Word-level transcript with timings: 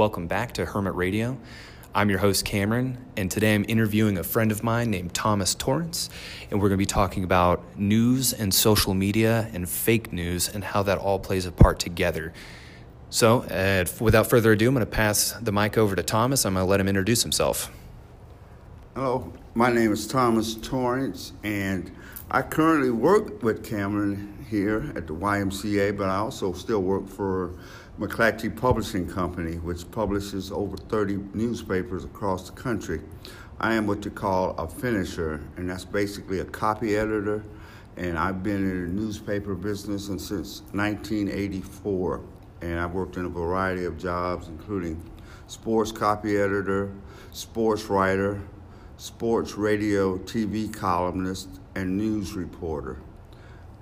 Welcome 0.00 0.28
back 0.28 0.52
to 0.52 0.64
Hermit 0.64 0.94
Radio. 0.94 1.36
I'm 1.94 2.08
your 2.08 2.20
host, 2.20 2.46
Cameron, 2.46 2.96
and 3.18 3.30
today 3.30 3.54
I'm 3.54 3.66
interviewing 3.68 4.16
a 4.16 4.22
friend 4.22 4.50
of 4.50 4.64
mine 4.64 4.90
named 4.90 5.12
Thomas 5.12 5.54
Torrance, 5.54 6.08
and 6.50 6.58
we're 6.58 6.70
going 6.70 6.78
to 6.78 6.82
be 6.82 6.86
talking 6.86 7.22
about 7.22 7.78
news 7.78 8.32
and 8.32 8.54
social 8.54 8.94
media 8.94 9.50
and 9.52 9.68
fake 9.68 10.10
news 10.10 10.48
and 10.48 10.64
how 10.64 10.82
that 10.84 10.96
all 10.96 11.18
plays 11.18 11.44
a 11.44 11.52
part 11.52 11.78
together. 11.78 12.32
So, 13.10 13.40
uh, 13.42 13.84
without 14.00 14.26
further 14.26 14.52
ado, 14.52 14.68
I'm 14.68 14.74
going 14.74 14.86
to 14.86 14.90
pass 14.90 15.32
the 15.32 15.52
mic 15.52 15.76
over 15.76 15.94
to 15.94 16.02
Thomas. 16.02 16.46
I'm 16.46 16.54
going 16.54 16.64
to 16.64 16.70
let 16.70 16.80
him 16.80 16.88
introduce 16.88 17.22
himself. 17.22 17.70
Hello, 18.94 19.30
my 19.52 19.70
name 19.70 19.92
is 19.92 20.06
Thomas 20.06 20.54
Torrance, 20.54 21.34
and 21.44 21.94
I 22.30 22.40
currently 22.40 22.90
work 22.90 23.42
with 23.42 23.62
Cameron 23.62 24.46
here 24.48 24.92
at 24.96 25.06
the 25.06 25.14
YMCA, 25.14 25.94
but 25.94 26.08
I 26.08 26.16
also 26.16 26.54
still 26.54 26.80
work 26.80 27.06
for 27.06 27.52
McClatchy 28.00 28.56
Publishing 28.56 29.06
Company, 29.06 29.56
which 29.58 29.88
publishes 29.90 30.50
over 30.50 30.74
30 30.74 31.18
newspapers 31.34 32.02
across 32.02 32.48
the 32.48 32.56
country. 32.56 33.02
I 33.60 33.74
am 33.74 33.86
what 33.86 34.06
you 34.06 34.10
call 34.10 34.52
a 34.56 34.66
finisher, 34.66 35.42
and 35.58 35.68
that's 35.68 35.84
basically 35.84 36.40
a 36.40 36.46
copy 36.46 36.96
editor, 36.96 37.44
and 37.98 38.18
I've 38.18 38.42
been 38.42 38.70
in 38.70 38.86
the 38.86 39.02
newspaper 39.02 39.54
business 39.54 40.06
since 40.06 40.62
1984, 40.72 42.22
and 42.62 42.80
I've 42.80 42.92
worked 42.92 43.18
in 43.18 43.26
a 43.26 43.28
variety 43.28 43.84
of 43.84 43.98
jobs, 43.98 44.48
including 44.48 44.98
sports 45.46 45.92
copy 45.92 46.38
editor, 46.38 46.90
sports 47.32 47.84
writer, 47.90 48.40
sports 48.96 49.58
radio, 49.58 50.16
TV 50.16 50.72
columnist, 50.72 51.60
and 51.74 51.98
news 51.98 52.32
reporter. 52.32 52.96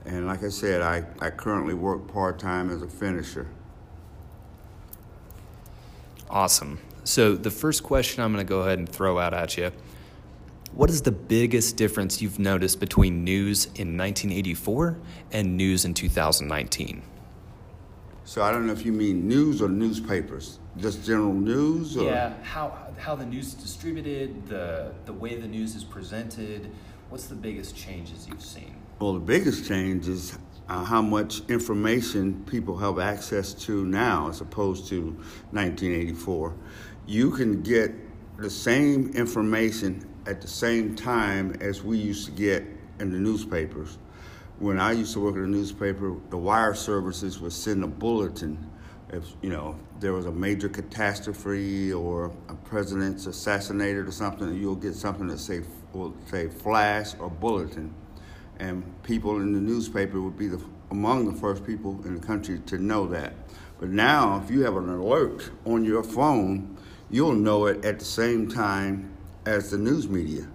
And 0.05 0.27
like 0.27 0.43
I 0.43 0.49
said, 0.49 0.83
I, 0.83 1.05
I 1.25 1.31
currently 1.31 1.75
work 1.75 2.13
part 2.13 2.41
time 2.41 2.69
as 2.71 2.83
a 2.83 2.89
finisher. 2.89 3.47
Awesome. 6.31 6.79
So, 7.05 7.35
the 7.35 7.51
first 7.51 7.83
question 7.83 8.23
I'm 8.23 8.33
going 8.33 8.45
to 8.45 8.49
go 8.49 8.61
ahead 8.61 8.79
and 8.79 8.89
throw 8.89 9.19
out 9.19 9.33
at 9.33 9.57
you 9.57 9.73
What 10.73 10.91
is 10.91 11.03
the 11.03 11.13
biggest 11.13 11.77
difference 11.77 12.21
you've 12.21 12.39
noticed 12.39 12.81
between 12.81 13.25
news 13.25 13.65
in 13.67 13.97
1984 13.97 14.99
and 15.33 15.57
news 15.57 15.85
in 15.85 15.95
2019? 15.95 17.03
So, 18.25 18.43
I 18.43 18.53
don't 18.53 18.67
know 18.67 18.75
if 18.75 18.85
you 18.85 18.93
mean 18.93 19.27
news 19.27 19.63
or 19.63 19.71
newspapers, 19.71 20.59
just 20.77 21.05
general 21.07 21.33
news? 21.33 21.97
Or? 21.97 22.05
Yeah, 22.05 22.35
how, 22.43 22.77
how 22.99 23.15
the 23.15 23.25
news 23.25 23.49
is 23.49 23.55
distributed, 23.55 24.49
the, 24.49 24.93
the 25.07 25.15
way 25.15 25.37
the 25.37 25.49
news 25.49 25.75
is 25.75 25.85
presented. 25.85 26.71
What's 27.09 27.27
the 27.27 27.37
biggest 27.37 27.75
changes 27.75 28.29
you've 28.29 28.45
seen? 28.45 28.75
Well, 29.01 29.15
the 29.15 29.21
biggest 29.21 29.67
change 29.67 30.09
is 30.09 30.37
uh, 30.69 30.85
how 30.85 31.03
much 31.03 31.41
information 31.49 32.45
people 32.45 32.77
have 32.77 32.99
access 32.99 33.55
to 33.55 33.85
now 33.87 34.29
as 34.29 34.41
opposed 34.41 34.89
to 34.89 35.03
1984. 35.53 36.55
You 37.07 37.31
can 37.31 37.63
get 37.63 37.93
the 38.39 38.51
same 38.51 39.11
information 39.15 40.07
at 40.27 40.41
the 40.41 40.49
same 40.49 40.95
time 40.95 41.57
as 41.61 41.83
we 41.83 41.99
used 41.99 42.27
to 42.27 42.33
get 42.33 42.65
in 43.01 43.11
the 43.11 43.19
newspapers. 43.19 43.99
When 44.59 44.79
I 44.79 44.93
used 44.93 45.15
to 45.15 45.21
work 45.21 45.37
at 45.37 45.43
a 45.43 45.47
newspaper, 45.47 46.17
the 46.31 46.37
wire 46.37 46.75
services 46.75 47.41
would 47.41 47.53
send 47.53 47.83
a 47.85 47.87
bulletin 47.87 48.69
if 49.13 49.25
you 49.43 49.51
know 49.51 49.77
there 50.01 50.13
was 50.13 50.27
a 50.27 50.33
major 50.33 50.69
catastrophe 50.69 51.93
or 51.93 52.27
a 52.49 52.55
president's 52.55 53.27
assassinated 53.27 54.07
or 54.07 54.13
something, 54.13 54.55
you'll 54.55 54.77
get 54.77 54.95
something 54.95 55.27
that 55.29 55.39
say 55.39 55.63
will 55.93 56.15
say 56.27 56.49
flash 56.49 57.15
or 57.19 57.31
bulletin 57.31 57.95
and 58.59 58.83
people 59.03 59.37
in 59.37 59.53
the 59.53 59.61
newspaper 59.61 60.21
would 60.21 60.37
be 60.37 60.49
the, 60.49 60.61
among 60.91 61.33
the 61.33 61.39
first 61.39 61.65
people 61.65 62.01
in 62.05 62.15
the 62.21 62.27
country 62.27 62.61
to 62.67 62.79
know 62.79 63.07
that. 63.07 63.35
But 63.79 63.91
now, 63.91 64.43
if 64.43 64.51
you 64.51 64.63
have 64.63 64.77
an 64.77 64.89
alert 64.89 65.51
on 65.65 65.85
your 65.85 66.03
phone, 66.03 66.77
you'll 67.11 67.35
know 67.35 67.67
it 67.67 67.85
at 67.85 67.99
the 67.99 68.05
same 68.05 68.49
time 68.49 69.17
as 69.47 69.71
the 69.71 69.79
news 69.79 70.09
media. 70.09 70.49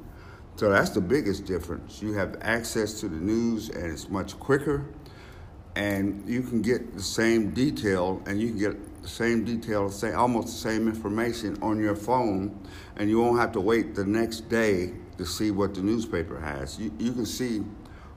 So 0.56 0.70
that's 0.70 0.92
the 0.92 1.02
biggest 1.02 1.46
difference. 1.46 2.02
You 2.02 2.14
have 2.14 2.38
access 2.42 3.00
to 3.00 3.08
the 3.08 3.16
news, 3.18 3.70
and 3.70 3.92
it's 3.92 4.10
much 4.10 4.38
quicker, 4.40 4.86
and 5.76 6.28
you 6.30 6.44
can 6.44 6.62
get 6.62 6.94
the 6.94 7.02
same 7.02 7.52
detail, 7.52 8.22
and 8.28 8.40
you 8.40 8.50
can 8.50 8.60
get 8.60 9.02
the 9.02 9.08
same 9.08 9.44
detail, 9.44 9.90
say 9.90 10.14
almost 10.14 10.48
the 10.48 10.70
same 10.70 10.88
information 10.88 11.58
on 11.62 11.80
your 11.80 11.96
phone, 11.96 12.56
and 12.98 13.10
you 13.10 13.20
won't 13.20 13.40
have 13.40 13.52
to 13.54 13.62
wait 13.62 13.96
the 13.96 14.06
next 14.06 14.50
day 14.50 14.94
to 15.18 15.26
see 15.26 15.50
what 15.50 15.74
the 15.74 15.82
newspaper 15.82 16.40
has. 16.40 16.80
You, 16.80 16.92
you 17.00 17.14
can 17.14 17.26
see 17.26 17.64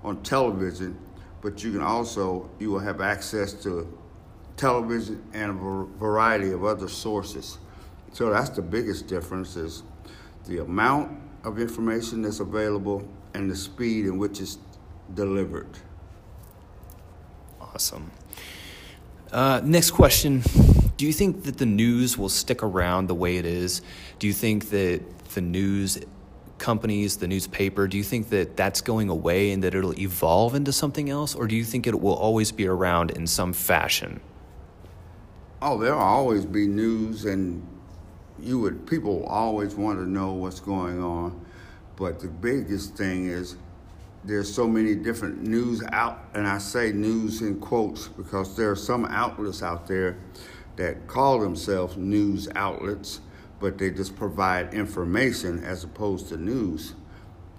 on 0.03 0.23
television, 0.23 0.99
but 1.41 1.63
you 1.63 1.73
can 1.73 1.83
also 1.83 2.49
you 2.59 2.71
will 2.71 2.79
have 2.79 3.01
access 3.01 3.53
to 3.53 3.87
television 4.57 5.23
and 5.33 5.51
a 5.51 5.99
variety 5.99 6.51
of 6.53 6.65
other 6.65 6.89
sources. 6.89 7.59
So 8.13 8.31
that's 8.31 8.51
the 8.51 8.63
biggest 8.63 9.07
difference 9.07 9.57
is 9.57 9.83
the 10.47 10.59
amount 10.59 11.19
of 11.45 11.59
information 11.59 12.23
that's 12.23 12.41
available 12.41 13.07
and 13.35 13.51
the 13.51 13.57
speed 13.57 14.07
in 14.07 14.19
which 14.19 14.41
it's 14.41 14.59
delivered. 15.15 15.69
Awesome. 17.61 18.11
Uh, 19.31 19.61
next 19.63 19.91
question. 19.91 20.43
Do 20.97 21.05
you 21.05 21.13
think 21.13 21.45
that 21.45 21.59
the 21.59 21.67
news 21.67 22.17
will 22.17 22.31
stick 22.31 22.63
around 22.63 23.09
the 23.09 23.15
way 23.15 23.37
it 23.37 23.45
is? 23.45 23.83
Do 24.19 24.27
you 24.27 24.33
think 24.33 24.71
that 24.71 25.03
the 25.35 25.43
news 25.43 25.99
companies, 26.59 27.17
the 27.17 27.29
newspaper, 27.29 27.87
do 27.87 27.97
you 27.97 28.03
think 28.03 28.29
that 28.31 28.57
that's 28.57 28.81
going 28.81 29.09
away 29.09 29.53
and 29.53 29.63
that 29.63 29.75
it'll 29.75 29.99
evolve 29.99 30.55
into 30.55 30.73
something 30.73 31.11
else, 31.11 31.35
or 31.35 31.47
do 31.47 31.55
you 31.55 31.65
think 31.65 31.87
it 31.87 32.01
will 32.01 32.15
always 32.15 32.53
be 32.53 32.67
around 32.67 33.11
in 33.11 33.27
some 33.27 33.53
fashion? 33.53 34.21
Oh, 35.63 35.79
there'll 35.79 35.99
always 35.99 36.45
be 36.45 36.67
news, 36.67 37.25
and 37.25 37.67
you 38.39 38.61
would 38.61 38.87
people 38.87 39.25
always 39.25 39.75
want 39.75 39.99
to 39.99 40.09
know 40.09 40.33
what's 40.33 40.61
going 40.61 41.03
on. 41.03 41.45
But 41.97 42.21
the 42.21 42.29
biggest 42.29 42.95
thing 42.95 43.27
is 43.27 43.57
there's 44.25 44.53
so 44.53 44.67
many 44.69 44.95
different 44.95 45.43
news 45.43 45.83
out, 45.93 46.25
and 46.35 46.47
I 46.47 46.59
say 46.59 46.93
news 46.93 47.41
in 47.41 47.59
quotes 47.61 48.09
because 48.09 48.57
there 48.57 48.71
are 48.71 48.77
some 48.77 49.07
outlets 49.07 49.63
out 49.63 49.87
there 49.87 50.19
that 50.77 51.07
call 51.07 51.39
themselves 51.41 51.97
news 51.97 52.49
outlets 52.55 53.21
but 53.61 53.79
they 53.79 53.91
just 53.91 54.17
provide 54.17 54.75
information 54.75 55.65
as 55.65 55.85
opposed 55.85 56.29
to 56.29 56.37
news. 56.37 56.95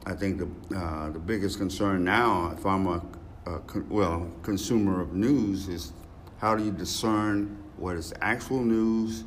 I 0.06 0.14
think 0.14 0.40
the 0.40 0.78
uh, 0.78 1.10
the 1.10 1.20
biggest 1.20 1.58
concern 1.58 2.04
now, 2.04 2.54
if 2.58 2.66
I'm 2.66 2.88
a, 2.88 3.02
a 3.46 3.60
con- 3.60 3.90
well 3.90 4.32
consumer 4.44 5.02
of 5.02 5.14
news, 5.14 5.68
is 5.68 5.92
how 6.38 6.56
do 6.56 6.64
you 6.64 6.72
discern 6.72 7.58
what 7.78 7.98
is 7.98 8.14
actual 8.22 8.62
news, 8.64 9.24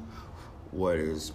what 0.71 0.97
is 0.97 1.33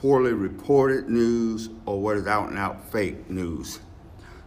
poorly 0.00 0.32
reported 0.32 1.08
news, 1.08 1.70
or 1.86 2.00
what 2.00 2.16
is 2.16 2.26
out 2.26 2.48
and 2.50 2.58
out 2.58 2.90
fake 2.90 3.30
news. 3.30 3.80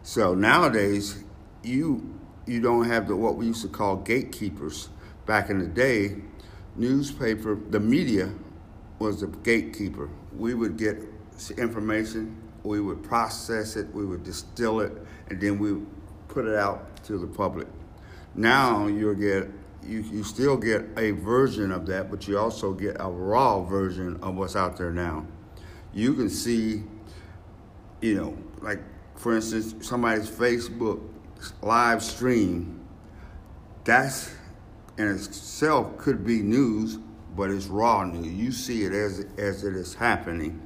So 0.02 0.34
nowadays, 0.34 1.24
you 1.62 2.14
you 2.46 2.60
don't 2.60 2.84
have 2.84 3.08
the 3.08 3.16
what 3.16 3.36
we 3.36 3.46
used 3.46 3.62
to 3.62 3.68
call 3.68 3.96
gatekeepers. 3.96 4.88
Back 5.26 5.50
in 5.50 5.58
the 5.58 5.66
day, 5.66 6.16
newspaper, 6.76 7.58
the 7.68 7.80
media 7.80 8.30
was 8.98 9.20
the 9.20 9.26
gatekeeper. 9.26 10.08
We 10.36 10.54
would 10.54 10.76
get 10.76 10.96
information, 11.56 12.36
we 12.64 12.80
would 12.80 13.02
process 13.02 13.76
it, 13.76 13.92
we 13.94 14.04
would 14.04 14.24
distill 14.24 14.80
it, 14.80 14.92
and 15.30 15.40
then 15.40 15.58
we 15.58 15.80
put 16.28 16.46
it 16.46 16.56
out 16.56 17.02
to 17.04 17.18
the 17.18 17.26
public. 17.26 17.68
Now 18.34 18.86
you 18.86 19.14
get 19.14 19.50
you, 19.88 20.00
you 20.00 20.22
still 20.24 20.56
get 20.56 20.84
a 20.96 21.12
version 21.12 21.72
of 21.72 21.86
that, 21.86 22.10
but 22.10 22.28
you 22.28 22.38
also 22.38 22.72
get 22.72 22.96
a 23.00 23.08
raw 23.08 23.62
version 23.62 24.18
of 24.22 24.34
what's 24.34 24.56
out 24.56 24.76
there 24.76 24.92
now. 24.92 25.26
You 25.94 26.14
can 26.14 26.28
see, 26.28 26.82
you 28.00 28.14
know, 28.16 28.36
like 28.60 28.80
for 29.16 29.34
instance, 29.34 29.86
somebody's 29.86 30.28
Facebook 30.28 31.00
live 31.62 32.02
stream. 32.02 32.80
That's 33.84 34.34
in 34.98 35.08
itself 35.08 35.96
could 35.96 36.24
be 36.24 36.42
news, 36.42 36.98
but 37.38 37.52
it's 37.52 37.66
raw 37.66 38.02
news. 38.02 38.26
You 38.26 38.50
see 38.50 38.82
it 38.82 38.92
as 38.92 39.24
as 39.38 39.62
it 39.62 39.76
is 39.76 39.94
happening. 39.94 40.60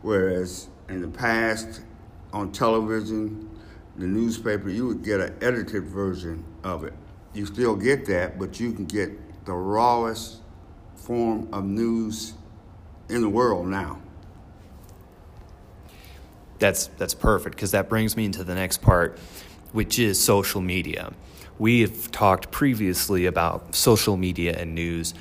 Whereas 0.00 0.68
in 0.88 1.02
the 1.02 1.08
past, 1.08 1.82
on 2.32 2.50
television, 2.50 3.50
the 3.96 4.06
newspaper, 4.06 4.70
you 4.70 4.86
would 4.86 5.04
get 5.04 5.20
an 5.20 5.36
edited 5.42 5.84
version 5.84 6.42
of 6.64 6.84
it. 6.84 6.94
You 7.34 7.44
still 7.44 7.76
get 7.76 8.06
that, 8.06 8.38
but 8.38 8.58
you 8.58 8.72
can 8.72 8.86
get 8.86 9.10
the 9.44 9.52
rawest 9.52 10.40
form 10.96 11.46
of 11.52 11.64
news 11.64 12.32
in 13.10 13.20
the 13.20 13.28
world 13.28 13.66
now. 13.66 14.00
That's 16.58 16.86
that's 16.96 17.14
perfect 17.14 17.56
because 17.56 17.72
that 17.72 17.90
brings 17.90 18.16
me 18.16 18.24
into 18.24 18.44
the 18.44 18.54
next 18.54 18.80
part, 18.80 19.18
which 19.72 19.98
is 19.98 20.18
social 20.18 20.62
media. 20.62 21.12
We 21.58 21.80
have 21.80 22.10
talked 22.12 22.50
previously 22.50 23.26
about 23.26 23.74
social 23.74 24.16
media 24.16 24.56
and 24.56 24.74
news 24.74 25.12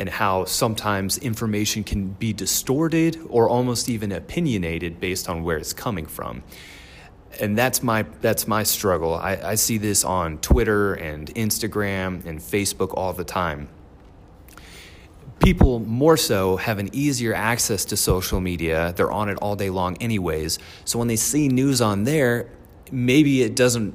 and 0.00 0.08
how 0.08 0.46
sometimes 0.46 1.18
information 1.18 1.84
can 1.84 2.08
be 2.08 2.32
distorted 2.32 3.18
or 3.28 3.48
almost 3.48 3.88
even 3.88 4.12
opinionated 4.12 4.98
based 4.98 5.28
on 5.28 5.44
where 5.44 5.58
it's 5.58 5.74
coming 5.74 6.06
from. 6.06 6.42
And 7.40 7.56
that's 7.56 7.82
my 7.82 8.04
that's 8.20 8.48
my 8.48 8.64
struggle. 8.64 9.14
I, 9.14 9.36
I 9.52 9.54
see 9.56 9.78
this 9.78 10.04
on 10.04 10.38
Twitter 10.38 10.94
and 10.94 11.32
Instagram 11.36 12.26
and 12.26 12.40
Facebook 12.40 12.94
all 12.96 13.12
the 13.12 13.24
time. 13.24 13.68
people 15.40 15.80
more 15.80 16.16
so 16.16 16.56
have 16.56 16.78
an 16.78 16.90
easier 16.92 17.34
access 17.34 17.84
to 17.86 17.96
social 17.96 18.40
media. 18.40 18.92
They're 18.96 19.10
on 19.10 19.28
it 19.28 19.38
all 19.38 19.56
day 19.56 19.70
long, 19.70 19.96
anyways. 19.98 20.58
So 20.84 20.98
when 20.98 21.08
they 21.08 21.16
see 21.16 21.48
news 21.48 21.80
on 21.80 22.04
there, 22.04 22.50
maybe 22.92 23.42
it 23.42 23.56
doesn't, 23.56 23.94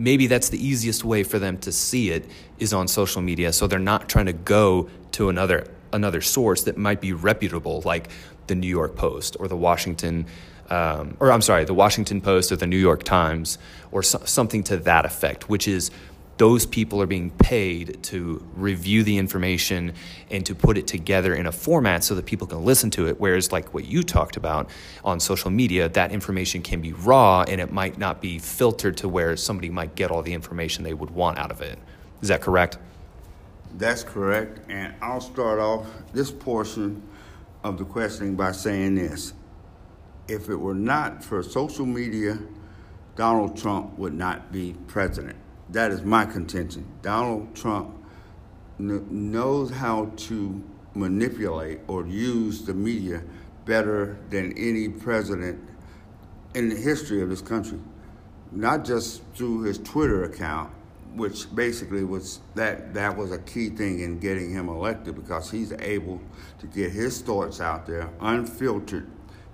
maybe 0.00 0.26
that's 0.26 0.48
the 0.48 0.66
easiest 0.66 1.04
way 1.04 1.22
for 1.22 1.38
them 1.38 1.58
to 1.58 1.70
see 1.70 2.10
it 2.10 2.24
is 2.58 2.72
on 2.72 2.88
social 2.88 3.20
media. 3.20 3.52
So 3.52 3.66
they're 3.66 3.78
not 3.78 4.08
trying 4.08 4.26
to 4.26 4.32
go 4.32 4.88
to 5.12 5.28
another 5.28 5.66
another 5.92 6.20
source 6.20 6.62
that 6.62 6.76
might 6.76 7.00
be 7.00 7.12
reputable, 7.12 7.82
like 7.84 8.08
the 8.46 8.54
New 8.54 8.68
York 8.68 8.96
Post 8.96 9.36
or 9.40 9.48
the 9.48 9.56
Washington, 9.56 10.24
um, 10.70 11.16
or 11.20 11.32
I'm 11.32 11.42
sorry, 11.42 11.64
the 11.64 11.74
Washington 11.74 12.20
Post 12.20 12.50
or 12.50 12.56
the 12.56 12.66
New 12.66 12.78
York 12.78 13.02
Times, 13.02 13.58
or 13.92 14.02
so, 14.02 14.20
something 14.24 14.62
to 14.64 14.76
that 14.78 15.04
effect, 15.04 15.48
which 15.48 15.68
is 15.68 15.90
those 16.40 16.64
people 16.64 17.02
are 17.02 17.06
being 17.06 17.30
paid 17.32 18.02
to 18.02 18.42
review 18.54 19.04
the 19.04 19.18
information 19.18 19.92
and 20.30 20.46
to 20.46 20.54
put 20.54 20.78
it 20.78 20.86
together 20.86 21.34
in 21.34 21.44
a 21.44 21.52
format 21.52 22.02
so 22.02 22.14
that 22.14 22.24
people 22.24 22.46
can 22.46 22.64
listen 22.64 22.90
to 22.90 23.06
it. 23.08 23.20
Whereas, 23.20 23.52
like 23.52 23.74
what 23.74 23.84
you 23.84 24.02
talked 24.02 24.38
about 24.38 24.70
on 25.04 25.20
social 25.20 25.50
media, 25.50 25.90
that 25.90 26.12
information 26.12 26.62
can 26.62 26.80
be 26.80 26.94
raw 26.94 27.44
and 27.46 27.60
it 27.60 27.70
might 27.70 27.98
not 27.98 28.22
be 28.22 28.38
filtered 28.38 28.96
to 28.96 29.06
where 29.06 29.36
somebody 29.36 29.68
might 29.68 29.94
get 29.94 30.10
all 30.10 30.22
the 30.22 30.32
information 30.32 30.82
they 30.82 30.94
would 30.94 31.10
want 31.10 31.36
out 31.36 31.50
of 31.50 31.60
it. 31.60 31.78
Is 32.22 32.28
that 32.28 32.40
correct? 32.40 32.78
That's 33.76 34.02
correct. 34.02 34.60
And 34.70 34.94
I'll 35.02 35.20
start 35.20 35.58
off 35.58 35.88
this 36.14 36.30
portion 36.30 37.02
of 37.64 37.76
the 37.76 37.84
questioning 37.84 38.34
by 38.34 38.52
saying 38.52 38.94
this. 38.94 39.34
If 40.26 40.48
it 40.48 40.56
were 40.56 40.72
not 40.74 41.22
for 41.22 41.42
social 41.42 41.84
media, 41.84 42.38
Donald 43.14 43.58
Trump 43.58 43.98
would 43.98 44.14
not 44.14 44.50
be 44.50 44.74
president. 44.86 45.36
That 45.72 45.92
is 45.92 46.02
my 46.02 46.24
contention. 46.24 46.86
Donald 47.00 47.54
Trump 47.54 47.94
kn- 48.78 49.06
knows 49.30 49.70
how 49.70 50.10
to 50.16 50.62
manipulate 50.94 51.80
or 51.86 52.06
use 52.06 52.62
the 52.62 52.74
media 52.74 53.22
better 53.64 54.18
than 54.30 54.52
any 54.58 54.88
president 54.88 55.60
in 56.54 56.70
the 56.70 56.76
history 56.76 57.22
of 57.22 57.28
this 57.28 57.40
country. 57.40 57.78
Not 58.50 58.84
just 58.84 59.22
through 59.34 59.62
his 59.62 59.78
Twitter 59.78 60.24
account, 60.24 60.72
which 61.14 61.54
basically 61.54 62.02
was 62.02 62.40
that 62.56 62.94
that 62.94 63.16
was 63.16 63.30
a 63.30 63.38
key 63.38 63.68
thing 63.68 64.00
in 64.00 64.18
getting 64.18 64.50
him 64.50 64.68
elected 64.68 65.14
because 65.14 65.50
he's 65.50 65.72
able 65.72 66.20
to 66.58 66.66
get 66.66 66.90
his 66.90 67.20
thoughts 67.20 67.60
out 67.60 67.86
there 67.86 68.10
unfiltered. 68.20 69.08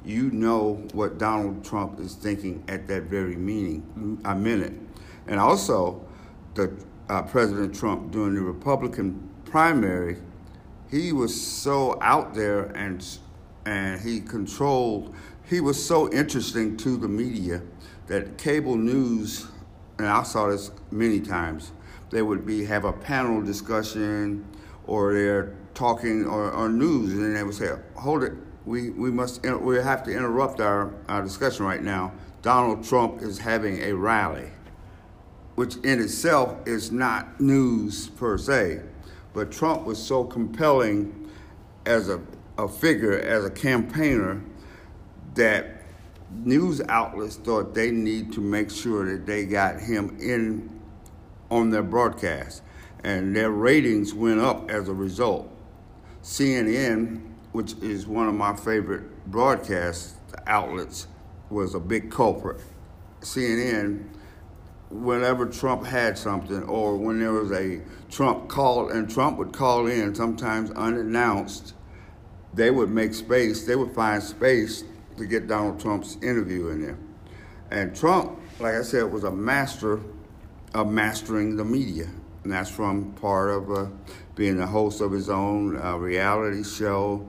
You 0.04 0.30
know 0.30 0.86
what 0.92 1.18
Donald 1.18 1.64
Trump 1.64 2.00
is 2.00 2.14
thinking 2.14 2.64
at 2.68 2.86
that 2.88 3.04
very 3.04 3.36
meeting, 3.36 4.20
a 4.24 4.34
minute, 4.34 4.74
and 5.26 5.40
also 5.40 6.06
the 6.56 6.73
uh, 7.08 7.23
President 7.23 7.75
Trump 7.75 8.11
during 8.11 8.35
the 8.35 8.41
Republican 8.41 9.29
primary, 9.44 10.17
he 10.91 11.12
was 11.12 11.38
so 11.38 11.99
out 12.03 12.35
there 12.35 12.64
and 12.76 13.06
and 13.64 14.00
he 14.00 14.20
controlled. 14.20 15.14
He 15.44 15.61
was 15.61 15.85
so 15.85 16.11
interesting 16.12 16.76
to 16.79 16.97
the 16.97 17.08
media 17.08 17.62
that 18.06 18.38
cable 18.38 18.76
news, 18.76 19.47
and 19.99 20.06
I 20.06 20.23
saw 20.23 20.49
this 20.49 20.70
many 20.91 21.20
times. 21.20 21.73
They 22.11 22.23
would 22.23 22.47
be 22.47 22.64
have 22.64 22.85
a 22.85 22.93
panel 22.93 23.43
discussion, 23.43 24.44
or 24.87 25.12
they're 25.14 25.55
talking 25.75 26.25
or, 26.25 26.50
or 26.50 26.69
news, 26.69 27.12
and 27.12 27.23
then 27.23 27.35
they 27.35 27.43
would 27.43 27.55
say, 27.55 27.70
"Hold 27.97 28.23
it, 28.23 28.32
we 28.64 28.91
we 28.91 29.11
must 29.11 29.44
we 29.44 29.76
have 29.76 30.02
to 30.05 30.11
interrupt 30.11 30.61
our, 30.61 30.94
our 31.09 31.23
discussion 31.23 31.67
right 31.67 31.82
now. 31.82 32.12
Donald 32.43 32.85
Trump 32.85 33.23
is 33.23 33.38
having 33.38 33.82
a 33.82 33.93
rally." 33.93 34.50
Which 35.56 35.76
in 35.79 36.00
itself 36.00 36.56
is 36.67 36.93
not 36.93 37.41
news 37.41 38.08
per 38.11 38.38
se. 38.38 38.81
But 39.32 39.50
Trump 39.50 39.85
was 39.85 40.03
so 40.03 40.23
compelling 40.25 41.31
as 41.85 42.08
a, 42.08 42.20
a 42.56 42.69
figure, 42.69 43.19
as 43.19 43.44
a 43.44 43.50
campaigner, 43.50 44.43
that 45.35 45.82
news 46.31 46.81
outlets 46.88 47.37
thought 47.37 47.75
they 47.75 47.91
need 47.91 48.32
to 48.32 48.41
make 48.41 48.70
sure 48.70 49.11
that 49.11 49.26
they 49.26 49.44
got 49.44 49.81
him 49.81 50.17
in 50.20 50.81
on 51.50 51.70
their 51.70 51.82
broadcast. 51.82 52.62
And 53.02 53.35
their 53.35 53.50
ratings 53.50 54.12
went 54.12 54.41
up 54.41 54.70
as 54.70 54.88
a 54.88 54.94
result. 54.94 55.50
CNN, 56.23 57.20
which 57.52 57.75
is 57.81 58.06
one 58.06 58.29
of 58.29 58.35
my 58.35 58.55
favorite 58.55 59.26
broadcast 59.31 60.17
outlets, 60.47 61.06
was 61.49 61.75
a 61.75 61.81
big 61.81 62.11
culprit. 62.11 62.61
CNN 63.20 64.05
whenever 64.91 65.47
Trump 65.47 65.85
had 65.85 66.17
something 66.17 66.62
or 66.65 66.97
when 66.97 67.19
there 67.21 67.33
was 67.33 67.50
a 67.53 67.81
Trump 68.11 68.49
call 68.49 68.91
and 68.91 69.11
Trump 69.11 69.38
would 69.38 69.53
call 69.53 69.87
in 69.87 70.15
sometimes 70.15 70.71
unannounced, 70.73 71.75
they 72.55 72.71
would 72.71 72.91
make 72.91 73.12
space, 73.15 73.67
they 73.67 73.77
would 73.77 73.94
find 73.94 74.23
space 74.23 74.85
to 75.17 75.27
get 75.27 75.49
Donald 75.49 75.81
Trump's 75.81 76.17
interview 76.23 76.69
in 76.69 76.83
there. 76.83 76.99
And 77.71 77.97
Trump, 77.97 78.38
like 78.61 78.75
I 78.75 78.83
said, 78.83 79.05
was 79.05 79.25
a 79.25 79.31
master 79.31 80.00
of 80.75 80.88
mastering 80.88 81.56
the 81.56 81.65
media. 81.65 82.09
And 82.44 82.53
that's 82.53 82.71
from 82.71 83.12
part 83.15 83.50
of 83.50 83.71
uh, 83.71 83.87
being 84.37 84.56
the 84.56 84.67
host 84.67 85.00
of 85.00 85.11
his 85.11 85.29
own 85.29 85.77
uh, 85.83 85.97
reality 85.97 86.62
show. 86.62 87.27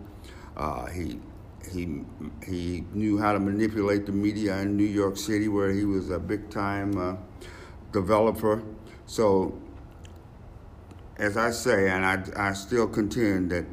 Uh, 0.55 0.85
he 0.87 1.19
he 1.69 2.03
he 2.45 2.83
knew 2.93 3.17
how 3.17 3.33
to 3.33 3.39
manipulate 3.39 4.05
the 4.05 4.11
media 4.11 4.57
in 4.59 4.77
New 4.77 4.83
York 4.83 5.17
City, 5.17 5.47
where 5.47 5.71
he 5.71 5.85
was 5.85 6.09
a 6.09 6.19
big 6.19 6.49
time 6.49 6.97
uh, 6.97 7.15
developer. 7.91 8.63
So, 9.05 9.57
as 11.17 11.37
I 11.37 11.51
say, 11.51 11.89
and 11.89 12.05
I, 12.05 12.49
I 12.49 12.53
still 12.53 12.87
contend 12.87 13.51
that 13.51 13.65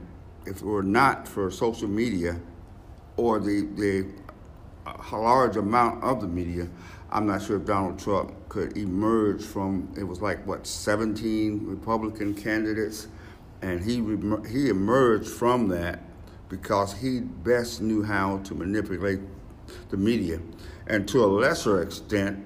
if 0.47 0.59
it 0.59 0.63
were 0.63 0.83
not 0.83 1.27
for 1.27 1.51
social 1.51 1.89
media 1.89 2.41
or 3.17 3.41
the 3.41 3.69
the 3.77 4.07
uh, 4.87 5.19
large 5.19 5.57
amount 5.57 6.05
of 6.05 6.21
the 6.21 6.29
media, 6.29 6.69
I'm 7.11 7.27
not 7.27 7.43
sure 7.43 7.57
if 7.57 7.65
Donald 7.65 7.99
Trump 7.99 8.33
could 8.49 8.77
emerge 8.77 9.43
from. 9.43 9.93
It 9.97 10.05
was 10.05 10.21
like 10.21 10.47
what 10.47 10.67
17 10.67 11.67
Republican 11.67 12.35
candidates, 12.35 13.09
and 13.63 13.83
he 13.83 13.97
he 14.49 14.69
emerged 14.69 15.29
from 15.29 15.69
that 15.69 16.04
because 16.49 16.93
he 16.93 17.21
best 17.21 17.81
knew 17.81 18.03
how 18.03 18.39
to 18.39 18.55
manipulate 18.55 19.21
the 19.91 19.97
media. 19.97 20.41
And 20.87 21.09
to 21.09 21.25
a 21.25 21.27
lesser 21.27 21.83
extent, 21.83 22.45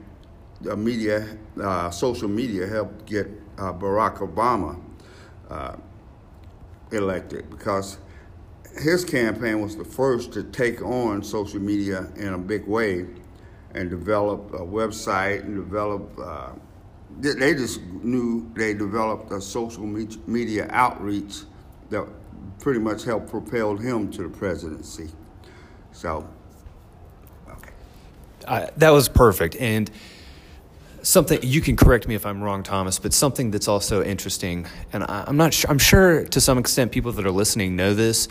the 0.60 0.76
media, 0.76 1.26
uh, 1.60 1.90
social 1.90 2.28
media 2.28 2.66
helped 2.66 3.06
get 3.06 3.28
uh, 3.58 3.72
Barack 3.72 4.18
Obama 4.18 4.80
uh, 5.50 5.76
elected 6.92 7.48
because 7.50 7.98
his 8.80 9.04
campaign 9.04 9.60
was 9.60 9.76
the 9.76 9.84
first 9.84 10.32
to 10.32 10.44
take 10.44 10.82
on 10.82 11.22
social 11.22 11.60
media 11.60 12.08
in 12.16 12.34
a 12.34 12.38
big 12.38 12.66
way 12.66 13.06
and 13.74 13.90
develop 13.90 14.52
a 14.54 14.60
website 14.60 15.44
and 15.44 15.56
develop. 15.56 16.18
Uh, 16.18 16.50
they 17.20 17.54
just 17.54 17.80
knew 17.82 18.48
they 18.54 18.74
developed 18.74 19.32
a 19.32 19.40
social 19.40 19.84
media 19.84 20.68
outreach 20.70 21.40
that 21.90 22.06
pretty 22.60 22.80
much 22.80 23.04
helped 23.04 23.30
propel 23.30 23.76
him 23.76 24.10
to 24.12 24.22
the 24.22 24.28
presidency. 24.28 25.08
So, 25.92 26.28
okay. 27.48 27.70
Uh, 28.46 28.66
that 28.76 28.90
was 28.90 29.08
perfect. 29.08 29.56
And 29.56 29.90
something 31.02 31.38
you 31.42 31.60
can 31.60 31.76
correct 31.76 32.08
me 32.08 32.14
if 32.14 32.26
I'm 32.26 32.42
wrong, 32.42 32.62
Thomas, 32.62 32.98
but 32.98 33.12
something 33.12 33.50
that's 33.50 33.68
also 33.68 34.02
interesting, 34.02 34.66
and 34.92 35.04
I, 35.04 35.24
am 35.26 35.36
not 35.36 35.54
sure. 35.54 35.70
I'm 35.70 35.78
sure 35.78 36.24
to 36.24 36.40
some 36.40 36.58
extent 36.58 36.92
people 36.92 37.12
that 37.12 37.26
are 37.26 37.30
listening 37.30 37.76
know 37.76 37.94
this, 37.94 38.28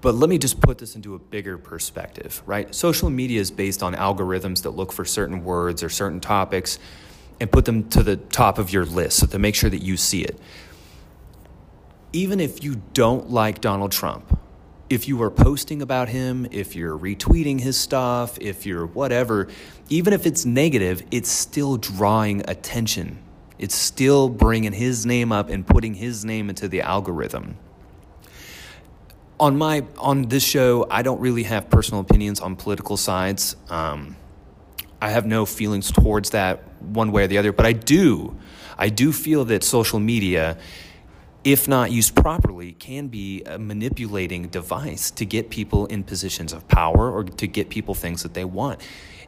but 0.00 0.14
let 0.14 0.28
me 0.28 0.38
just 0.38 0.60
put 0.60 0.78
this 0.78 0.94
into 0.94 1.14
a 1.14 1.18
bigger 1.18 1.58
perspective. 1.58 2.42
Right? 2.46 2.74
Social 2.74 3.10
media 3.10 3.40
is 3.40 3.50
based 3.50 3.82
on 3.82 3.94
algorithms 3.94 4.62
that 4.62 4.70
look 4.70 4.92
for 4.92 5.04
certain 5.04 5.44
words 5.44 5.82
or 5.82 5.88
certain 5.88 6.20
topics, 6.20 6.78
and 7.40 7.50
put 7.50 7.64
them 7.64 7.88
to 7.90 8.02
the 8.02 8.16
top 8.16 8.58
of 8.58 8.72
your 8.72 8.84
list 8.84 9.18
so 9.18 9.26
to 9.26 9.38
make 9.38 9.54
sure 9.54 9.70
that 9.70 9.82
you 9.82 9.96
see 9.96 10.22
it 10.22 10.38
even 12.16 12.40
if 12.40 12.64
you 12.64 12.80
don't 12.94 13.30
like 13.30 13.60
Donald 13.60 13.92
Trump, 13.92 14.40
if 14.88 15.06
you 15.06 15.20
are 15.20 15.30
posting 15.30 15.82
about 15.82 16.08
him, 16.08 16.46
if 16.50 16.74
you're 16.74 16.98
retweeting 16.98 17.60
his 17.60 17.78
stuff, 17.78 18.38
if 18.40 18.64
you're 18.64 18.86
whatever, 18.86 19.48
even 19.90 20.14
if 20.14 20.24
it's 20.24 20.46
negative, 20.46 21.02
it's 21.10 21.28
still 21.28 21.76
drawing 21.76 22.48
attention. 22.48 23.18
It's 23.58 23.74
still 23.74 24.30
bringing 24.30 24.72
his 24.72 25.04
name 25.04 25.30
up 25.30 25.50
and 25.50 25.66
putting 25.66 25.92
his 25.92 26.24
name 26.24 26.48
into 26.48 26.68
the 26.68 26.80
algorithm. 26.80 27.58
On 29.38 29.58
my 29.58 29.84
on 29.98 30.22
this 30.22 30.42
show, 30.42 30.86
I 30.90 31.02
don't 31.02 31.20
really 31.20 31.42
have 31.42 31.68
personal 31.68 32.00
opinions 32.00 32.40
on 32.40 32.56
political 32.56 32.96
sides. 32.96 33.56
Um, 33.68 34.16
I 35.02 35.10
have 35.10 35.26
no 35.26 35.44
feelings 35.44 35.92
towards 35.92 36.30
that 36.30 36.62
one 36.80 37.12
way 37.12 37.24
or 37.24 37.26
the 37.26 37.36
other, 37.36 37.52
but 37.52 37.66
I 37.66 37.74
do. 37.74 38.38
I 38.78 38.88
do 38.88 39.12
feel 39.12 39.44
that 39.46 39.62
social 39.64 40.00
media 40.00 40.56
if 41.46 41.68
not 41.68 41.92
used 41.92 42.16
properly, 42.16 42.72
can 42.72 43.06
be 43.06 43.44
a 43.44 43.56
manipulating 43.56 44.48
device 44.48 45.12
to 45.12 45.24
get 45.24 45.48
people 45.48 45.86
in 45.86 46.02
positions 46.02 46.52
of 46.52 46.66
power 46.66 47.08
or 47.08 47.22
to 47.22 47.46
get 47.46 47.68
people 47.70 47.94
things 47.94 48.24
that 48.24 48.34
they 48.34 48.44
want. 48.44 48.80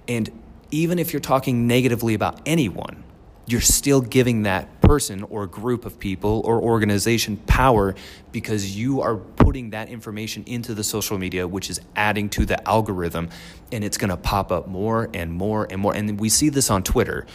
And 0.08 0.28
even 0.72 0.98
if 0.98 1.12
you're 1.12 1.20
talking 1.20 1.68
negatively 1.68 2.14
about 2.14 2.40
anyone, 2.44 3.04
you're 3.46 3.60
still 3.60 4.00
giving 4.00 4.42
that 4.42 4.80
person 4.80 5.22
or 5.22 5.46
group 5.46 5.86
of 5.86 6.00
people 6.00 6.42
or 6.44 6.60
organization 6.60 7.36
power 7.36 7.94
because 8.32 8.76
you 8.76 9.00
are 9.00 9.14
putting 9.14 9.70
that 9.70 9.88
information 9.88 10.42
into 10.44 10.74
the 10.74 10.82
social 10.82 11.18
media, 11.18 11.46
which 11.46 11.70
is 11.70 11.80
adding 11.94 12.28
to 12.30 12.44
the 12.44 12.68
algorithm, 12.68 13.28
and 13.70 13.84
it's 13.84 13.96
going 13.96 14.10
to 14.10 14.16
pop 14.16 14.50
up 14.50 14.66
more 14.66 15.08
and 15.14 15.32
more 15.32 15.68
and 15.70 15.80
more. 15.80 15.94
And 15.94 16.18
we 16.18 16.30
see 16.30 16.48
this 16.48 16.68
on 16.68 16.82
Twitter. 16.82 17.26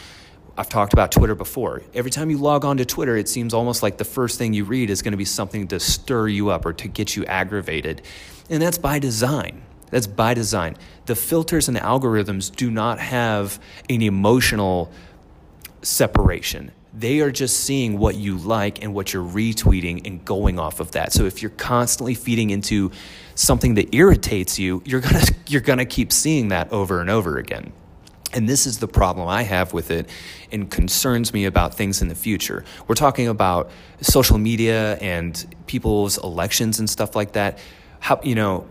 I've 0.55 0.69
talked 0.69 0.93
about 0.93 1.11
Twitter 1.11 1.33
before. 1.33 1.81
Every 1.95 2.11
time 2.11 2.29
you 2.29 2.37
log 2.37 2.63
on 2.63 2.77
to 2.77 2.85
Twitter, 2.85 3.17
it 3.17 3.27
seems 3.27 3.53
almost 3.53 3.81
like 3.81 3.97
the 3.97 4.05
first 4.05 4.37
thing 4.37 4.53
you 4.53 4.65
read 4.65 4.91
is 4.91 5.01
going 5.01 5.13
to 5.13 5.17
be 5.17 5.25
something 5.25 5.67
to 5.69 5.79
stir 5.79 6.27
you 6.27 6.49
up 6.49 6.65
or 6.65 6.73
to 6.73 6.87
get 6.87 7.15
you 7.15 7.25
aggravated. 7.25 8.03
And 8.49 8.61
that's 8.61 8.77
by 8.77 8.99
design. 8.99 9.63
That's 9.89 10.05
by 10.05 10.35
design. 10.35 10.77
The 11.05 11.15
filters 11.15 11.67
and 11.67 11.75
the 11.75 11.81
algorithms 11.81 12.55
do 12.55 12.69
not 12.69 12.99
have 12.99 13.59
an 13.89 14.03
emotional 14.03 14.91
separation. 15.81 16.71
They 16.93 17.21
are 17.21 17.31
just 17.31 17.61
seeing 17.61 17.97
what 17.97 18.15
you 18.15 18.37
like 18.37 18.83
and 18.83 18.93
what 18.93 19.11
you're 19.11 19.27
retweeting 19.27 20.05
and 20.05 20.23
going 20.23 20.59
off 20.59 20.79
of 20.79 20.91
that. 20.91 21.13
So 21.13 21.25
if 21.25 21.41
you're 21.41 21.51
constantly 21.51 22.13
feeding 22.13 22.51
into 22.51 22.91
something 23.33 23.73
that 23.75 23.95
irritates 23.95 24.59
you, 24.59 24.83
you're 24.85 25.01
going 25.01 25.15
to 25.25 25.33
you're 25.47 25.61
going 25.61 25.79
to 25.79 25.85
keep 25.85 26.11
seeing 26.11 26.49
that 26.49 26.71
over 26.71 27.01
and 27.01 27.09
over 27.09 27.37
again. 27.37 27.73
And 28.33 28.49
this 28.49 28.65
is 28.65 28.79
the 28.79 28.87
problem 28.87 29.27
I 29.27 29.43
have 29.43 29.73
with 29.73 29.91
it 29.91 30.09
and 30.51 30.69
concerns 30.69 31.33
me 31.33 31.45
about 31.45 31.75
things 31.75 32.01
in 32.01 32.07
the 32.07 32.15
future. 32.15 32.65
We're 32.87 32.95
talking 32.95 33.27
about 33.27 33.69
social 34.01 34.39
media 34.39 34.95
and 34.95 35.55
people's 35.67 36.17
elections 36.17 36.79
and 36.79 36.89
stuff 36.89 37.15
like 37.15 37.33
that. 37.33 37.59
How, 37.99 38.19
you 38.23 38.33
know, 38.33 38.67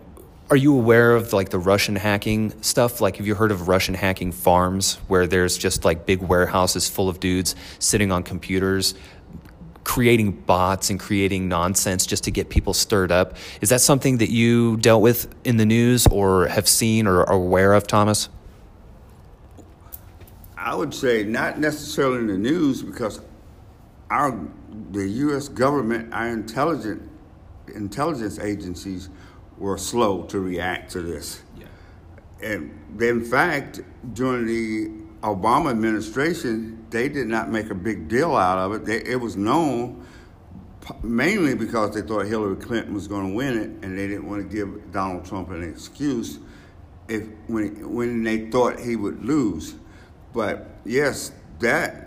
are 0.51 0.57
you 0.57 0.77
aware 0.77 1.15
of 1.15 1.33
like 1.33 1.51
the 1.51 1.59
Russian 1.59 1.97
hacking 1.97 2.61
stuff? 2.63 3.01
Like, 3.01 3.17
have 3.17 3.27
you 3.27 3.35
heard 3.35 3.53
of 3.53 3.69
Russian 3.69 3.95
hacking 3.95 4.33
farms 4.33 4.97
where 5.07 5.27
there's 5.27 5.57
just 5.57 5.85
like 5.85 6.05
big 6.07 6.21
warehouses 6.21 6.89
full 6.89 7.09
of 7.09 7.21
dudes 7.21 7.55
sitting 7.79 8.11
on 8.11 8.25
computers, 8.25 8.95
creating 9.85 10.33
bots 10.33 10.91
and 10.91 10.99
creating 10.99 11.49
nonsense 11.49 12.05
just 12.05 12.25
to 12.25 12.31
get 12.31 12.51
people 12.51 12.75
stirred 12.75 13.13
up? 13.13 13.37
Is 13.61 13.69
that 13.69 13.81
something 13.81 14.19
that 14.19 14.31
you 14.31 14.77
dealt 14.79 15.03
with 15.03 15.33
in 15.45 15.57
the 15.57 15.67
news 15.67 16.07
or 16.09 16.49
have 16.49 16.69
seen 16.69 17.07
or 17.07 17.21
are 17.21 17.33
aware 17.33 17.73
of, 17.73 17.87
Thomas? 17.87 18.29
I 20.63 20.75
would 20.75 20.95
say 20.95 21.25
not 21.25 21.59
necessarily 21.59 22.19
in 22.19 22.27
the 22.29 22.39
news 22.39 22.83
because 22.83 23.21
our 24.11 24.39
the 24.91 25.09
U.S. 25.09 25.49
government, 25.49 26.13
our 26.15 26.29
intelligent 26.29 27.11
intelligence 27.75 28.39
agencies 28.39 29.09
were 29.59 29.77
slow 29.77 30.23
to 30.25 30.41
react 30.41 30.93
to 30.93 31.03
this. 31.03 31.43
Yeah. 31.59 31.67
And 32.43 33.01
in 33.01 33.25
fact, 33.25 33.81
during 34.13 34.47
the 34.47 34.89
Obama 35.27 35.71
administration, 35.71 36.87
they 36.91 37.09
did 37.09 37.27
not 37.27 37.51
make 37.51 37.71
a 37.71 37.75
big 37.75 38.09
deal 38.09 38.37
out 38.37 38.59
of 38.59 38.73
it. 38.73 38.85
They, 38.85 39.03
it 39.03 39.21
was 39.21 39.37
known 39.37 40.07
mainly 41.03 41.55
because 41.55 41.95
they 41.95 42.03
thought 42.03 42.27
Hillary 42.27 42.57
Clinton 42.57 42.95
was 42.95 43.09
going 43.09 43.31
to 43.31 43.35
win 43.35 43.57
it, 43.57 43.71
and 43.85 43.99
they 43.99 44.07
didn't 44.07 44.29
want 44.29 44.49
to 44.49 44.55
give 44.55 44.93
Donald 44.93 45.25
Trump 45.25 45.51
an 45.51 45.63
excuse 45.63 46.39
if 47.09 47.27
when 47.49 47.93
when 47.93 48.23
they 48.23 48.51
thought 48.51 48.79
he 48.79 48.97
would 48.97 49.25
lose. 49.25 49.75
But 50.33 50.69
yes, 50.85 51.33
that 51.61 52.07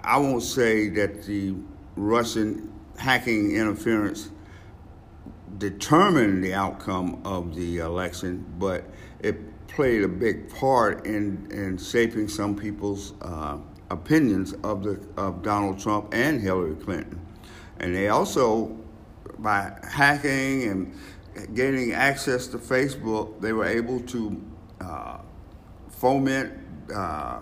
I 0.00 0.18
won't 0.18 0.42
say 0.42 0.88
that 0.90 1.24
the 1.24 1.54
Russian 1.96 2.72
hacking 2.98 3.52
interference 3.52 4.30
determined 5.58 6.42
the 6.42 6.54
outcome 6.54 7.20
of 7.24 7.54
the 7.54 7.78
election, 7.78 8.44
but 8.58 8.84
it 9.20 9.36
played 9.68 10.02
a 10.02 10.08
big 10.08 10.48
part 10.48 11.06
in, 11.06 11.48
in 11.50 11.78
shaping 11.78 12.28
some 12.28 12.56
people's 12.56 13.12
uh, 13.22 13.58
opinions 13.90 14.52
of 14.64 14.82
the 14.82 15.00
of 15.16 15.42
Donald 15.42 15.78
Trump 15.78 16.12
and 16.12 16.40
Hillary 16.40 16.74
Clinton. 16.76 17.20
And 17.78 17.94
they 17.94 18.08
also, 18.08 18.76
by 19.38 19.72
hacking 19.82 20.64
and 20.64 21.54
gaining 21.54 21.92
access 21.92 22.46
to 22.48 22.58
Facebook, 22.58 23.40
they 23.40 23.52
were 23.52 23.64
able 23.64 24.00
to 24.00 24.40
uh, 24.80 25.18
foment 25.88 26.52
uh, 26.94 27.40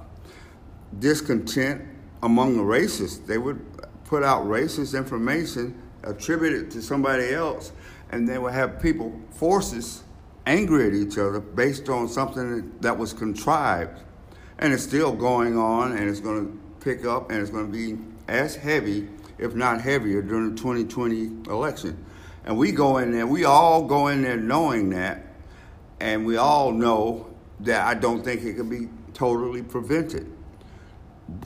discontent 0.98 1.82
among 2.22 2.56
the 2.56 2.62
racists. 2.62 3.24
They 3.24 3.38
would 3.38 3.60
put 4.04 4.22
out 4.22 4.44
racist 4.46 4.96
information, 4.96 5.80
attribute 6.02 6.54
it 6.54 6.70
to 6.72 6.82
somebody 6.82 7.32
else, 7.32 7.72
and 8.10 8.28
they 8.28 8.38
would 8.38 8.54
have 8.54 8.80
people, 8.80 9.20
forces, 9.30 10.02
angry 10.46 10.86
at 10.86 10.94
each 10.94 11.18
other 11.18 11.40
based 11.40 11.88
on 11.88 12.08
something 12.08 12.72
that 12.80 12.96
was 12.96 13.12
contrived. 13.12 14.00
And 14.58 14.72
it's 14.72 14.82
still 14.82 15.12
going 15.12 15.58
on, 15.58 15.92
and 15.92 16.08
it's 16.08 16.20
going 16.20 16.46
to 16.46 16.58
pick 16.80 17.04
up, 17.04 17.30
and 17.30 17.40
it's 17.40 17.50
going 17.50 17.70
to 17.70 17.72
be 17.72 18.02
as 18.28 18.56
heavy, 18.56 19.08
if 19.38 19.54
not 19.54 19.80
heavier, 19.80 20.22
during 20.22 20.54
the 20.54 20.56
2020 20.56 21.50
election. 21.50 22.04
And 22.44 22.56
we 22.56 22.72
go 22.72 22.96
in 22.96 23.12
there, 23.12 23.26
we 23.26 23.44
all 23.44 23.84
go 23.84 24.08
in 24.08 24.22
there 24.22 24.38
knowing 24.38 24.90
that, 24.90 25.26
and 26.00 26.24
we 26.24 26.38
all 26.38 26.72
know 26.72 27.28
that 27.60 27.86
I 27.86 27.94
don't 27.94 28.24
think 28.24 28.42
it 28.42 28.54
can 28.54 28.68
be 28.68 28.88
totally 29.12 29.62
prevented. 29.62 30.32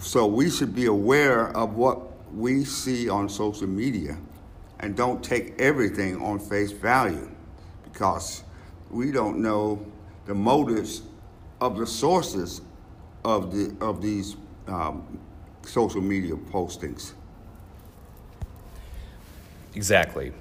So 0.00 0.26
we 0.26 0.50
should 0.50 0.74
be 0.74 0.86
aware 0.86 1.48
of 1.56 1.74
what 1.74 2.00
we 2.34 2.64
see 2.64 3.08
on 3.08 3.28
social 3.28 3.66
media 3.66 4.16
and 4.80 4.96
don't 4.96 5.22
take 5.22 5.60
everything 5.60 6.20
on 6.22 6.38
face 6.38 6.72
value 6.72 7.30
because 7.84 8.42
we 8.90 9.12
don't 9.12 9.38
know 9.38 9.84
the 10.26 10.34
motives 10.34 11.02
of 11.60 11.78
the 11.78 11.86
sources 11.86 12.60
of 13.24 13.52
the 13.52 13.74
of 13.84 14.02
these 14.02 14.36
um, 14.66 15.18
social 15.62 16.00
media 16.00 16.34
postings. 16.34 17.12
Exactly. 19.74 20.32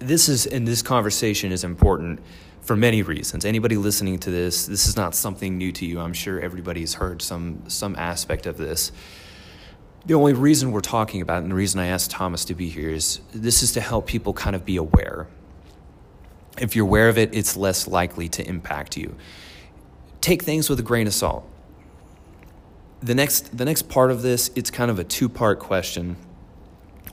This 0.00 0.28
is 0.28 0.46
and 0.46 0.66
this 0.66 0.82
conversation 0.82 1.52
is 1.52 1.64
important 1.64 2.20
for 2.70 2.76
many 2.76 3.02
reasons. 3.02 3.44
Anybody 3.44 3.76
listening 3.76 4.20
to 4.20 4.30
this, 4.30 4.66
this 4.66 4.86
is 4.86 4.96
not 4.96 5.12
something 5.16 5.58
new 5.58 5.72
to 5.72 5.84
you. 5.84 5.98
I'm 5.98 6.12
sure 6.12 6.38
everybody's 6.38 6.94
heard 6.94 7.20
some 7.20 7.64
some 7.66 7.96
aspect 7.96 8.46
of 8.46 8.58
this. 8.58 8.92
The 10.06 10.14
only 10.14 10.34
reason 10.34 10.70
we're 10.70 10.80
talking 10.80 11.20
about 11.20 11.42
and 11.42 11.50
the 11.50 11.56
reason 11.56 11.80
I 11.80 11.86
asked 11.86 12.12
Thomas 12.12 12.44
to 12.44 12.54
be 12.54 12.68
here 12.68 12.90
is 12.90 13.22
this 13.34 13.64
is 13.64 13.72
to 13.72 13.80
help 13.80 14.06
people 14.06 14.32
kind 14.32 14.54
of 14.54 14.64
be 14.64 14.76
aware. 14.76 15.26
If 16.60 16.76
you're 16.76 16.86
aware 16.86 17.08
of 17.08 17.18
it, 17.18 17.34
it's 17.34 17.56
less 17.56 17.88
likely 17.88 18.28
to 18.28 18.48
impact 18.48 18.96
you. 18.96 19.16
Take 20.20 20.44
things 20.44 20.70
with 20.70 20.78
a 20.78 20.84
grain 20.84 21.08
of 21.08 21.12
salt. 21.12 21.44
The 23.02 23.16
next, 23.16 23.58
the 23.58 23.64
next 23.64 23.88
part 23.88 24.12
of 24.12 24.22
this, 24.22 24.48
it's 24.54 24.70
kind 24.70 24.92
of 24.92 25.00
a 25.00 25.04
two 25.04 25.28
part 25.28 25.58
question 25.58 26.16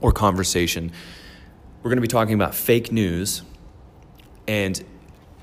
or 0.01 0.11
conversation. 0.11 0.91
We're 1.81 1.89
going 1.89 1.97
to 1.97 2.01
be 2.01 2.07
talking 2.07 2.35
about 2.35 2.53
fake 2.53 2.91
news 2.91 3.41
and 4.47 4.83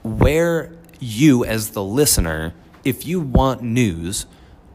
where 0.05 0.73
you, 1.01 1.45
as 1.45 1.71
the 1.71 1.83
listener, 1.83 2.55
if 2.85 3.05
you 3.05 3.21
want 3.21 3.63
news, 3.63 4.27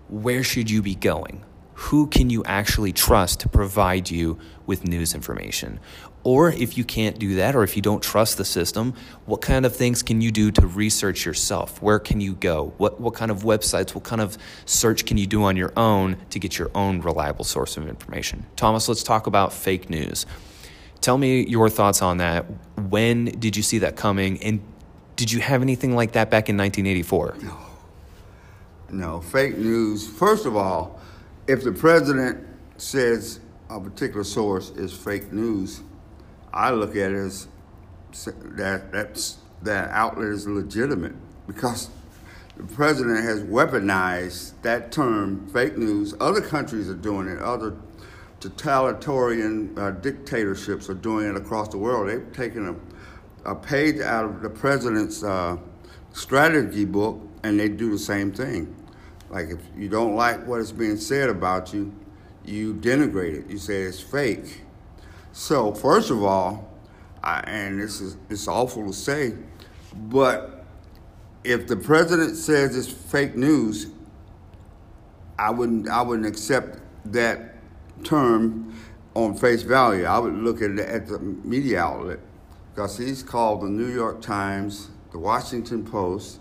where 0.09 0.43
should 0.43 0.69
you 0.69 0.81
be 0.81 0.95
going? 0.95 1.45
who 1.79 2.07
can 2.07 2.29
you 2.29 2.43
actually 2.43 2.91
trust 2.91 3.39
to 3.39 3.47
provide 3.47 4.11
you 4.11 4.37
with 4.65 4.85
news 4.85 5.15
information? 5.15 5.79
Or 6.23 6.51
if 6.51 6.77
you 6.77 6.83
can't 6.83 7.17
do 7.17 7.35
that, 7.35 7.55
or 7.55 7.63
if 7.63 7.77
you 7.77 7.81
don't 7.81 8.03
trust 8.03 8.37
the 8.37 8.43
system, 8.43 8.93
what 9.25 9.39
kind 9.39 9.65
of 9.65 9.73
things 9.73 10.03
can 10.03 10.19
you 10.19 10.29
do 10.29 10.51
to 10.51 10.67
research 10.67 11.25
yourself? 11.25 11.81
Where 11.81 11.97
can 11.97 12.19
you 12.19 12.33
go? 12.33 12.73
What, 12.77 12.99
what 12.99 13.13
kind 13.13 13.31
of 13.31 13.43
websites, 13.43 13.95
what 13.95 14.03
kind 14.03 14.19
of 14.19 14.37
search 14.65 15.05
can 15.05 15.17
you 15.17 15.25
do 15.25 15.43
on 15.43 15.55
your 15.55 15.71
own 15.77 16.17
to 16.31 16.37
get 16.37 16.59
your 16.59 16.69
own 16.75 16.99
reliable 16.99 17.45
source 17.45 17.77
of 17.77 17.87
information? 17.87 18.45
Thomas, 18.57 18.89
let's 18.89 19.01
talk 19.01 19.25
about 19.25 19.53
fake 19.53 19.89
news. 19.89 20.25
Tell 20.99 21.17
me 21.17 21.47
your 21.47 21.69
thoughts 21.69 22.01
on 22.01 22.17
that. 22.17 22.45
When 22.77 23.23
did 23.25 23.55
you 23.55 23.63
see 23.63 23.77
that 23.79 23.95
coming? 23.95 24.43
And 24.43 24.61
did 25.19 25.33
you 25.33 25.41
have 25.41 25.61
anything 25.61 25.97
like 25.97 26.13
that 26.13 26.31
back 26.31 26.47
in 26.47 26.55
1984? 26.55 27.39
No. 27.41 27.57
No, 28.89 29.19
fake 29.19 29.57
news. 29.57 30.07
First 30.07 30.45
of 30.45 30.55
all, 30.55 30.97
if 31.45 31.61
the 31.61 31.73
president 31.73 32.47
says 32.77 33.41
a 33.69 33.81
particular 33.81 34.23
source 34.23 34.69
is 34.69 34.93
fake 34.93 35.33
news, 35.33 35.81
I 36.53 36.71
look 36.71 36.91
at 36.91 37.11
it 37.11 37.17
as 37.17 37.49
that 38.55 38.93
that's, 38.93 39.39
that 39.63 39.89
outlet 39.89 40.29
is 40.29 40.47
legitimate 40.47 41.15
because 41.47 41.89
the 42.55 42.63
president 42.63 43.21
has 43.21 43.43
weaponized 43.43 44.53
that 44.61 44.93
term, 44.93 45.49
fake 45.49 45.77
news. 45.77 46.15
Other 46.21 46.39
countries 46.39 46.89
are 46.89 46.95
doing 46.95 47.27
it. 47.27 47.39
Other 47.39 47.75
totalitarian 48.39 49.77
uh, 49.77 49.91
dictatorships 49.91 50.89
are 50.89 50.93
doing 50.93 51.29
it 51.29 51.35
across 51.35 51.67
the 51.67 51.77
world. 51.77 52.07
They've 52.07 52.33
taken 52.33 52.69
a, 52.69 52.75
a 53.49 53.55
page 53.55 53.99
out 53.99 54.25
of 54.25 54.41
the 54.41 54.49
president's 54.49 55.23
uh, 55.23 55.57
strategy 56.13 56.85
book 56.85 57.19
and 57.41 57.59
they 57.59 57.67
do 57.67 57.89
the 57.89 57.97
same 57.97 58.31
thing. 58.31 58.75
Like 59.31 59.49
if 59.49 59.59
you 59.75 59.89
don't 59.89 60.15
like 60.15 60.45
what 60.45 60.59
is 60.59 60.71
being 60.71 60.97
said 60.97 61.29
about 61.29 61.73
you, 61.73 61.91
you 62.45 62.75
denigrate 62.75 63.33
it. 63.33 63.49
You 63.49 63.57
say 63.57 63.81
it's 63.81 63.99
fake. 63.99 64.61
So 65.31 65.73
first 65.73 66.11
of 66.11 66.23
all, 66.23 66.71
I, 67.23 67.39
and 67.47 67.81
this 67.81 67.99
is 68.01 68.17
it's 68.29 68.47
awful 68.47 68.85
to 68.85 68.93
say, 68.93 69.33
but 69.95 70.63
if 71.43 71.67
the 71.67 71.75
president 71.75 72.37
says 72.37 72.77
it's 72.77 72.87
fake 72.87 73.35
news, 73.35 73.87
I 75.39 75.49
wouldn't 75.49 75.89
I 75.89 76.03
wouldn't 76.03 76.27
accept 76.27 76.79
that 77.05 77.55
term 78.03 78.75
on 79.15 79.35
face 79.35 79.63
value. 79.63 80.05
I 80.05 80.19
would 80.19 80.35
look 80.35 80.61
at, 80.61 80.77
at 80.77 81.07
the 81.07 81.19
media 81.19 81.81
outlet 81.81 82.19
because 82.79 82.97
he's 82.97 83.21
called 83.21 83.59
the 83.59 83.67
New 83.67 83.93
York 83.93 84.21
Times, 84.21 84.89
the 85.11 85.19
Washington 85.19 85.83
Post, 85.83 86.39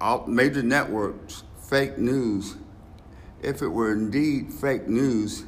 all 0.00 0.26
major 0.26 0.62
networks 0.62 1.42
fake 1.68 1.98
news. 1.98 2.56
If 3.42 3.60
it 3.60 3.68
were 3.68 3.92
indeed 3.92 4.50
fake 4.50 4.88
news, 4.88 5.44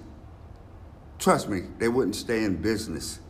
trust 1.19 1.49
me, 1.49 1.63
they 1.79 1.89
wouldn't 1.89 2.15
stay 2.15 2.45
in 2.45 2.61
business. 2.61 3.21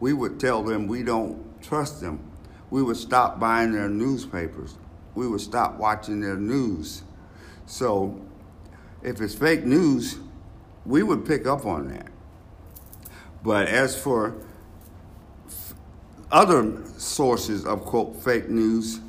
We 0.00 0.14
would 0.14 0.40
tell 0.40 0.62
them 0.62 0.86
we 0.86 1.02
don't 1.02 1.62
trust 1.62 2.00
them. 2.00 2.26
We 2.70 2.82
would 2.82 2.96
stop 2.96 3.38
buying 3.38 3.72
their 3.72 3.90
newspapers. 3.90 4.78
We 5.14 5.28
would 5.28 5.42
stop 5.42 5.76
watching 5.76 6.22
their 6.22 6.36
news. 6.36 7.02
So 7.66 8.18
if 9.02 9.20
it's 9.20 9.34
fake 9.34 9.66
news, 9.66 10.20
we 10.86 11.02
would 11.02 11.26
pick 11.26 11.46
up 11.46 11.66
on 11.66 11.88
that. 11.88 12.08
But 13.42 13.68
as 13.68 13.94
for 13.94 14.36
other 16.30 16.82
sources 16.98 17.64
of 17.64 17.84
quote 17.84 18.22
fake 18.22 18.48
news, 18.48 19.00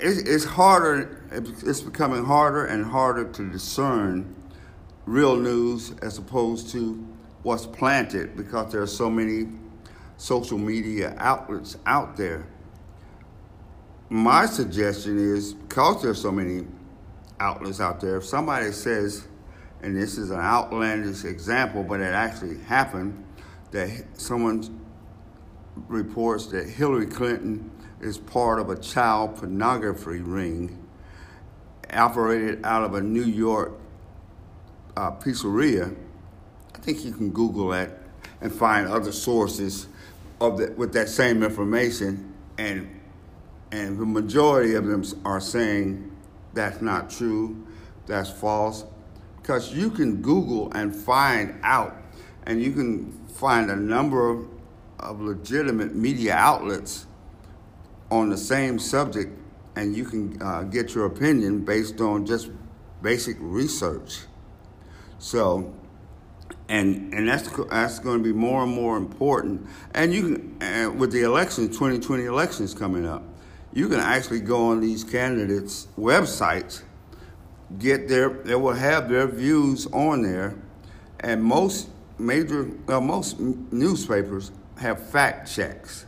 it, 0.00 0.26
it's 0.28 0.44
harder, 0.44 1.22
it's 1.30 1.80
becoming 1.80 2.24
harder 2.24 2.66
and 2.66 2.84
harder 2.84 3.24
to 3.32 3.50
discern 3.50 4.34
real 5.06 5.36
news 5.36 5.92
as 6.02 6.18
opposed 6.18 6.70
to 6.70 6.94
what's 7.42 7.66
planted 7.66 8.36
because 8.36 8.72
there 8.72 8.82
are 8.82 8.86
so 8.86 9.08
many 9.08 9.48
social 10.16 10.58
media 10.58 11.14
outlets 11.18 11.76
out 11.86 12.16
there. 12.16 12.46
My 14.08 14.46
suggestion 14.46 15.18
is 15.18 15.54
because 15.54 16.02
there's 16.02 16.20
so 16.20 16.32
many 16.32 16.66
outlets 17.40 17.80
out 17.80 18.00
there, 18.00 18.16
if 18.16 18.24
somebody 18.24 18.72
says, 18.72 19.26
and 19.82 19.96
this 19.96 20.16
is 20.16 20.30
an 20.30 20.40
outlandish 20.40 21.24
example, 21.24 21.82
but 21.82 22.00
it 22.00 22.14
actually 22.14 22.58
happened, 22.62 23.24
that 23.72 24.04
someone 24.14 24.85
reports 25.88 26.46
that 26.46 26.68
Hillary 26.68 27.06
Clinton 27.06 27.70
is 28.00 28.18
part 28.18 28.58
of 28.58 28.70
a 28.70 28.76
child 28.76 29.36
pornography 29.36 30.20
ring 30.20 30.82
operated 31.92 32.64
out 32.64 32.82
of 32.82 32.94
a 32.94 33.00
New 33.00 33.24
York 33.24 33.72
uh, 34.96 35.10
pizzeria. 35.12 35.94
I 36.74 36.78
think 36.78 37.04
you 37.04 37.12
can 37.12 37.30
Google 37.30 37.68
that 37.68 37.98
and 38.40 38.52
find 38.52 38.88
other 38.88 39.12
sources 39.12 39.88
of 40.40 40.58
the, 40.58 40.72
with 40.72 40.92
that 40.92 41.08
same 41.08 41.42
information, 41.42 42.34
and 42.58 43.00
and 43.72 43.98
the 43.98 44.06
majority 44.06 44.74
of 44.74 44.86
them 44.86 45.04
are 45.24 45.40
saying 45.40 46.10
that's 46.54 46.80
not 46.80 47.10
true, 47.10 47.66
that's 48.06 48.30
false, 48.30 48.84
because 49.40 49.74
you 49.74 49.90
can 49.90 50.22
Google 50.22 50.72
and 50.72 50.94
find 50.94 51.58
out, 51.62 51.96
and 52.46 52.62
you 52.62 52.72
can 52.72 53.12
find 53.28 53.70
a 53.70 53.76
number 53.76 54.46
of 55.00 55.20
legitimate 55.20 55.94
media 55.94 56.34
outlets 56.34 57.06
on 58.10 58.30
the 58.30 58.36
same 58.36 58.78
subject, 58.78 59.36
and 59.74 59.96
you 59.96 60.04
can 60.04 60.40
uh, 60.40 60.62
get 60.62 60.94
your 60.94 61.06
opinion 61.06 61.64
based 61.64 62.00
on 62.00 62.26
just 62.26 62.50
basic 63.02 63.36
research. 63.40 64.20
So, 65.18 65.74
and 66.68 67.12
and 67.12 67.28
that's 67.28 67.48
that's 67.70 67.98
going 67.98 68.18
to 68.18 68.24
be 68.24 68.32
more 68.32 68.62
and 68.62 68.72
more 68.72 68.96
important. 68.96 69.66
And 69.94 70.12
you 70.12 70.54
can, 70.58 70.98
with 70.98 71.12
the 71.12 71.22
elections, 71.22 71.76
2020 71.76 72.24
elections 72.24 72.74
coming 72.74 73.06
up, 73.06 73.22
you 73.72 73.88
can 73.88 74.00
actually 74.00 74.40
go 74.40 74.68
on 74.68 74.80
these 74.80 75.04
candidates' 75.04 75.88
websites, 75.98 76.82
get 77.78 78.08
their 78.08 78.30
they 78.30 78.54
will 78.54 78.74
have 78.74 79.08
their 79.08 79.26
views 79.26 79.86
on 79.92 80.22
there, 80.22 80.56
and 81.20 81.42
most 81.42 81.88
major 82.18 82.70
well, 82.86 83.00
most 83.00 83.38
newspapers 83.38 84.52
have 84.78 85.08
fact 85.08 85.50
checks. 85.50 86.06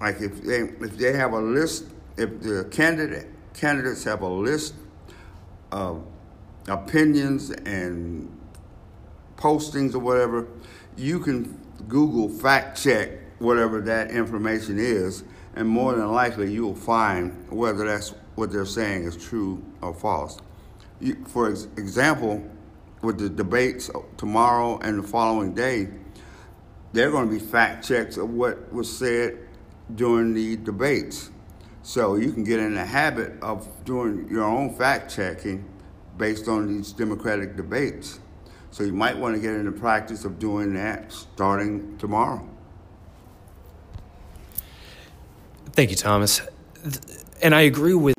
Like 0.00 0.20
if 0.20 0.42
they 0.42 0.60
if 0.60 0.96
they 0.96 1.12
have 1.12 1.32
a 1.32 1.40
list, 1.40 1.86
if 2.16 2.40
the 2.40 2.68
candidate 2.70 3.26
candidates 3.54 4.04
have 4.04 4.22
a 4.22 4.28
list 4.28 4.74
of 5.72 6.04
opinions 6.68 7.50
and 7.50 8.34
postings 9.36 9.94
or 9.94 10.00
whatever, 10.00 10.46
you 10.96 11.18
can 11.18 11.60
Google 11.88 12.28
fact 12.28 12.80
check 12.80 13.10
whatever 13.38 13.80
that 13.80 14.10
information 14.10 14.78
is, 14.78 15.24
and 15.54 15.68
more 15.68 15.94
than 15.94 16.10
likely 16.12 16.52
you'll 16.52 16.74
find 16.74 17.50
whether 17.50 17.86
that's 17.86 18.14
what 18.34 18.52
they're 18.52 18.64
saying 18.64 19.04
is 19.04 19.16
true 19.16 19.62
or 19.80 19.94
false. 19.94 20.38
You, 21.00 21.24
for 21.26 21.50
ex- 21.50 21.68
example, 21.76 22.42
with 23.02 23.18
the 23.18 23.28
debates 23.28 23.90
tomorrow 24.16 24.78
and 24.78 25.02
the 25.02 25.06
following 25.06 25.54
day, 25.54 25.88
they're 26.92 27.10
going 27.10 27.28
to 27.28 27.32
be 27.32 27.38
fact 27.38 27.86
checks 27.86 28.16
of 28.16 28.30
what 28.30 28.72
was 28.72 28.94
said 28.94 29.38
during 29.94 30.34
the 30.34 30.56
debates. 30.56 31.30
So 31.82 32.16
you 32.16 32.32
can 32.32 32.44
get 32.44 32.60
in 32.60 32.74
the 32.74 32.84
habit 32.84 33.32
of 33.42 33.68
doing 33.84 34.28
your 34.30 34.44
own 34.44 34.74
fact 34.74 35.14
checking 35.14 35.64
based 36.16 36.48
on 36.48 36.68
these 36.68 36.92
Democratic 36.92 37.56
debates. 37.56 38.20
So 38.70 38.84
you 38.84 38.92
might 38.92 39.16
want 39.16 39.34
to 39.34 39.40
get 39.40 39.52
in 39.52 39.64
the 39.64 39.72
practice 39.72 40.24
of 40.24 40.38
doing 40.38 40.74
that 40.74 41.12
starting 41.12 41.96
tomorrow. 41.98 42.46
Thank 45.72 45.90
you, 45.90 45.96
Thomas. 45.96 46.42
And 47.40 47.54
I 47.54 47.62
agree 47.62 47.94
with. 47.94 48.14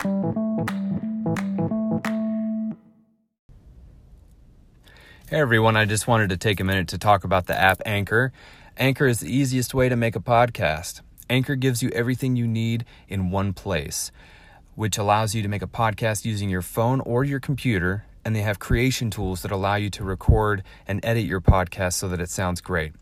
Hey 5.30 5.40
everyone, 5.40 5.78
I 5.78 5.86
just 5.86 6.08
wanted 6.08 6.30
to 6.30 6.38
take 6.38 6.60
a 6.60 6.64
minute 6.64 6.88
to 6.88 6.98
talk 6.98 7.24
about 7.24 7.46
the 7.46 7.56
app 7.56 7.82
Anchor. 7.86 8.34
Anchor 8.80 9.08
is 9.08 9.20
the 9.20 9.30
easiest 9.30 9.74
way 9.74 9.90
to 9.90 9.98
make 9.98 10.16
a 10.16 10.22
podcast. 10.22 11.02
Anchor 11.30 11.58
gives 11.58 11.84
you 11.84 11.90
everything 11.90 12.38
you 12.38 12.48
need 12.48 12.86
in 13.10 13.30
one 13.30 13.52
place, 13.52 14.10
which 14.76 14.98
allows 14.98 15.36
you 15.36 15.42
to 15.42 15.50
make 15.50 15.62
a 15.62 15.68
podcast 15.68 16.24
using 16.24 16.50
your 16.50 16.62
phone 16.62 17.02
or 17.02 17.26
your 17.26 17.42
computer. 17.42 18.06
And 18.24 18.34
they 18.34 18.42
have 18.42 18.58
creation 18.58 19.10
tools 19.12 19.42
that 19.42 19.52
allow 19.52 19.76
you 19.76 19.90
to 19.90 20.06
record 20.06 20.64
and 20.88 21.04
edit 21.04 21.26
your 21.26 21.42
podcast 21.42 21.96
so 21.96 22.08
that 22.08 22.22
it 22.22 22.30
sounds 22.30 22.62
great. 22.62 22.94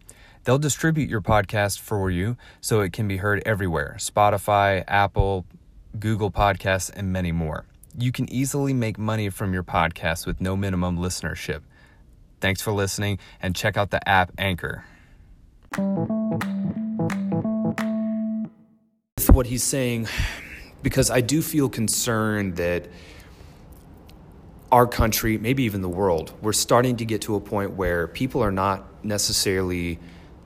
They'll 0.46 0.58
distribute 0.58 1.12
your 1.12 1.22
podcast 1.22 1.80
for 1.80 2.10
you 2.10 2.38
so 2.60 2.80
it 2.80 2.92
can 2.92 3.08
be 3.08 3.18
heard 3.18 3.44
everywhere 3.46 3.98
Spotify, 4.00 4.84
Apple, 4.88 5.46
Google 6.00 6.32
Podcasts, 6.32 6.92
and 6.92 7.14
many 7.14 7.32
more. 7.32 7.66
You 7.96 8.12
can 8.12 8.28
easily 8.34 8.74
make 8.74 8.98
money 8.98 9.30
from 9.30 9.54
your 9.54 9.64
podcast 9.64 10.26
with 10.26 10.42
no 10.42 10.58
minimum 10.58 10.98
listenership. 10.98 11.62
Thanks 12.42 12.64
for 12.64 12.72
listening 12.72 13.20
and 13.40 13.56
check 13.56 13.78
out 13.78 13.92
the 13.92 14.10
app 14.10 14.32
Anchor. 14.40 14.84
With 19.18 19.30
what 19.30 19.48
he's 19.48 19.64
saying, 19.64 20.08
because 20.82 21.12
I 21.12 21.22
do 21.22 21.42
feel 21.42 21.70
concerned 21.70 22.56
that 22.58 22.88
our 24.72 24.88
country, 24.88 25.38
maybe 25.38 25.64
even 25.64 25.82
the 25.82 25.90
world, 25.90 26.34
we're 26.42 26.54
starting 26.54 26.98
to 26.98 27.06
get 27.06 27.22
to 27.24 27.36
a 27.36 27.40
point 27.40 27.72
where 27.72 28.08
people 28.08 28.42
are 28.42 28.52
not 28.52 28.86
necessarily 29.04 30.00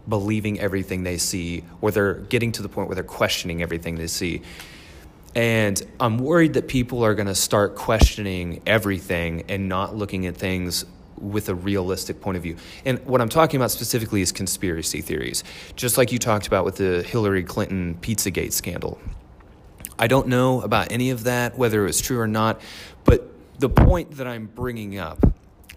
believing 0.08 0.60
everything 0.60 1.04
they 1.04 1.18
see, 1.18 1.64
or 1.82 1.92
they're 1.92 2.16
getting 2.16 2.52
to 2.54 2.62
the 2.62 2.70
point 2.70 2.88
where 2.88 2.96
they're 2.96 3.04
questioning 3.04 3.62
everything 3.62 3.96
they 3.96 4.08
see. 4.08 4.42
And 5.36 5.82
I'm 6.00 6.18
worried 6.18 6.54
that 6.54 6.68
people 6.68 7.06
are 7.06 7.14
going 7.14 7.28
to 7.28 7.36
start 7.36 7.76
questioning 7.76 8.62
everything 8.66 9.46
and 9.48 9.70
not 9.70 9.96
looking 9.96 10.26
at 10.26 10.36
things 10.36 10.86
with 11.22 11.50
a 11.50 11.56
realistic 11.56 12.20
point 12.20 12.38
of 12.38 12.44
view. 12.44 12.58
And 12.86 13.00
what 13.06 13.22
I'm 13.22 13.30
talking 13.30 13.60
about 13.60 13.72
specifically 13.72 14.22
is 14.22 14.32
conspiracy 14.32 15.02
theories, 15.02 15.44
just 15.76 15.98
like 15.98 16.12
you 16.12 16.20
talked 16.20 16.48
about 16.48 16.66
with 16.66 16.78
the 16.78 17.04
Hillary 17.04 17.44
Clinton 17.44 17.98
Pizzagate 18.02 18.52
scandal. 18.52 19.00
I 20.00 20.08
don't 20.08 20.28
know 20.28 20.62
about 20.62 20.92
any 20.92 21.12
of 21.12 21.26
that, 21.26 21.58
whether 21.58 21.84
it 21.84 21.88
was 21.88 22.02
true 22.02 22.20
or 22.20 22.28
not, 22.28 22.60
but 23.04 23.28
the 23.60 23.70
point 23.70 24.18
that 24.18 24.28
I'm 24.28 24.48
bringing 24.48 24.98
up 24.98 25.24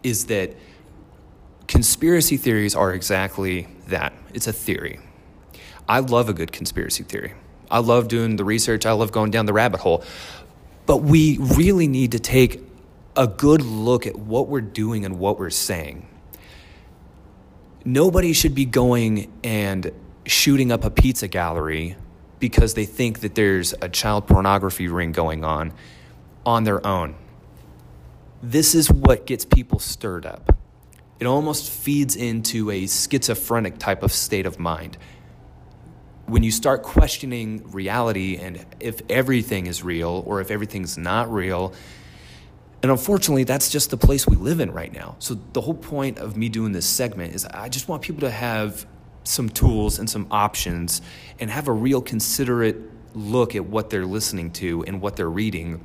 is 0.02 0.26
that 0.26 0.56
conspiracy 1.66 2.36
theories 2.36 2.74
are 2.74 2.92
exactly 2.92 3.68
that 3.88 4.12
it's 4.32 4.46
a 4.46 4.52
theory. 4.52 5.00
I 5.88 5.98
love 5.98 6.28
a 6.28 6.32
good 6.32 6.52
conspiracy 6.52 7.04
theory. 7.04 7.34
I 7.70 7.78
love 7.78 8.08
doing 8.08 8.36
the 8.36 8.44
research, 8.44 8.86
I 8.86 8.92
love 8.92 9.12
going 9.12 9.30
down 9.30 9.46
the 9.46 9.52
rabbit 9.52 9.80
hole. 9.80 10.04
But 10.86 10.98
we 10.98 11.38
really 11.38 11.88
need 11.88 12.12
to 12.12 12.18
take 12.18 12.60
a 13.16 13.26
good 13.26 13.62
look 13.62 14.06
at 14.06 14.16
what 14.16 14.48
we're 14.48 14.60
doing 14.60 15.04
and 15.04 15.18
what 15.18 15.38
we're 15.38 15.50
saying. 15.50 16.08
Nobody 17.84 18.32
should 18.32 18.54
be 18.54 18.64
going 18.64 19.32
and 19.44 19.92
shooting 20.26 20.72
up 20.72 20.84
a 20.84 20.90
pizza 20.90 21.28
gallery 21.28 21.96
because 22.40 22.74
they 22.74 22.86
think 22.86 23.20
that 23.20 23.34
there's 23.34 23.74
a 23.80 23.88
child 23.88 24.26
pornography 24.26 24.88
ring 24.88 25.12
going 25.12 25.44
on 25.44 25.72
on 26.44 26.64
their 26.64 26.84
own. 26.86 27.14
This 28.42 28.74
is 28.74 28.90
what 28.90 29.26
gets 29.26 29.44
people 29.44 29.78
stirred 29.78 30.26
up. 30.26 30.56
It 31.20 31.26
almost 31.26 31.70
feeds 31.70 32.16
into 32.16 32.70
a 32.70 32.86
schizophrenic 32.86 33.78
type 33.78 34.02
of 34.02 34.12
state 34.12 34.46
of 34.46 34.58
mind. 34.58 34.98
When 36.26 36.42
you 36.42 36.50
start 36.50 36.82
questioning 36.82 37.70
reality 37.70 38.36
and 38.36 38.64
if 38.80 39.00
everything 39.08 39.66
is 39.66 39.82
real 39.82 40.22
or 40.26 40.40
if 40.40 40.50
everything's 40.50 40.98
not 40.98 41.32
real, 41.32 41.72
And 42.84 42.90
unfortunately, 42.90 43.44
that's 43.44 43.70
just 43.70 43.88
the 43.88 43.96
place 43.96 44.26
we 44.26 44.36
live 44.36 44.60
in 44.60 44.70
right 44.70 44.92
now. 44.92 45.16
So, 45.18 45.38
the 45.54 45.62
whole 45.62 45.72
point 45.72 46.18
of 46.18 46.36
me 46.36 46.50
doing 46.50 46.72
this 46.72 46.84
segment 46.84 47.34
is 47.34 47.46
I 47.46 47.70
just 47.70 47.88
want 47.88 48.02
people 48.02 48.20
to 48.20 48.30
have 48.30 48.84
some 49.22 49.48
tools 49.48 49.98
and 49.98 50.10
some 50.10 50.26
options 50.30 51.00
and 51.40 51.48
have 51.48 51.66
a 51.66 51.72
real 51.72 52.02
considerate 52.02 52.76
look 53.14 53.54
at 53.56 53.64
what 53.64 53.88
they're 53.88 54.04
listening 54.04 54.50
to 54.60 54.84
and 54.84 55.00
what 55.00 55.16
they're 55.16 55.30
reading 55.30 55.82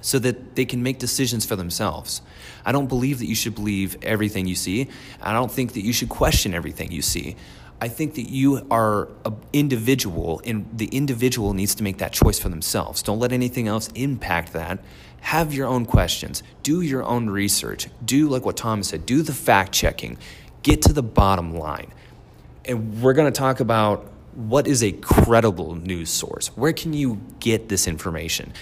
so 0.00 0.20
that 0.20 0.54
they 0.54 0.64
can 0.64 0.80
make 0.80 1.00
decisions 1.00 1.44
for 1.44 1.56
themselves. 1.56 2.22
I 2.64 2.70
don't 2.70 2.86
believe 2.86 3.18
that 3.18 3.26
you 3.26 3.34
should 3.34 3.56
believe 3.56 3.96
everything 4.04 4.46
you 4.46 4.54
see. 4.54 4.90
I 5.20 5.32
don't 5.32 5.50
think 5.50 5.72
that 5.72 5.80
you 5.80 5.92
should 5.92 6.08
question 6.08 6.54
everything 6.54 6.92
you 6.92 7.02
see. 7.02 7.34
I 7.80 7.88
think 7.88 8.14
that 8.14 8.30
you 8.30 8.64
are 8.70 9.08
an 9.24 9.38
individual, 9.52 10.40
and 10.44 10.68
the 10.72 10.86
individual 10.86 11.52
needs 11.52 11.74
to 11.74 11.82
make 11.82 11.98
that 11.98 12.12
choice 12.12 12.38
for 12.38 12.48
themselves. 12.48 13.02
Don't 13.02 13.18
let 13.18 13.32
anything 13.32 13.66
else 13.66 13.88
impact 13.96 14.52
that. 14.52 14.78
Have 15.22 15.54
your 15.54 15.68
own 15.68 15.86
questions. 15.86 16.42
Do 16.62 16.80
your 16.80 17.04
own 17.04 17.30
research. 17.30 17.88
Do 18.04 18.28
like 18.28 18.44
what 18.44 18.56
Thomas 18.56 18.88
said. 18.88 19.06
Do 19.06 19.22
the 19.22 19.32
fact 19.32 19.72
checking. 19.72 20.18
Get 20.62 20.82
to 20.82 20.92
the 20.92 21.02
bottom 21.02 21.54
line. 21.56 21.92
And 22.64 23.00
we're 23.00 23.14
going 23.14 23.32
to 23.32 23.36
talk 23.36 23.60
about 23.60 24.10
what 24.34 24.66
is 24.66 24.82
a 24.82 24.92
credible 24.92 25.76
news 25.76 26.10
source. 26.10 26.48
Where 26.48 26.72
can 26.72 26.92
you 26.92 27.20
get 27.38 27.68
this 27.68 27.86
information? 27.86 28.52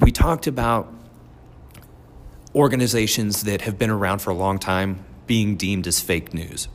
We 0.00 0.12
talked 0.12 0.46
about 0.46 0.92
organizations 2.54 3.44
that 3.44 3.62
have 3.62 3.78
been 3.78 3.90
around 3.90 4.20
for 4.20 4.30
a 4.30 4.34
long 4.34 4.58
time 4.58 5.04
being 5.26 5.56
deemed 5.56 5.86
as 5.86 6.00
fake 6.00 6.34
news. 6.34 6.68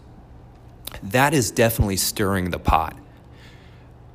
That 1.03 1.33
is 1.33 1.51
definitely 1.51 1.97
stirring 1.97 2.49
the 2.49 2.59
pot. 2.59 2.97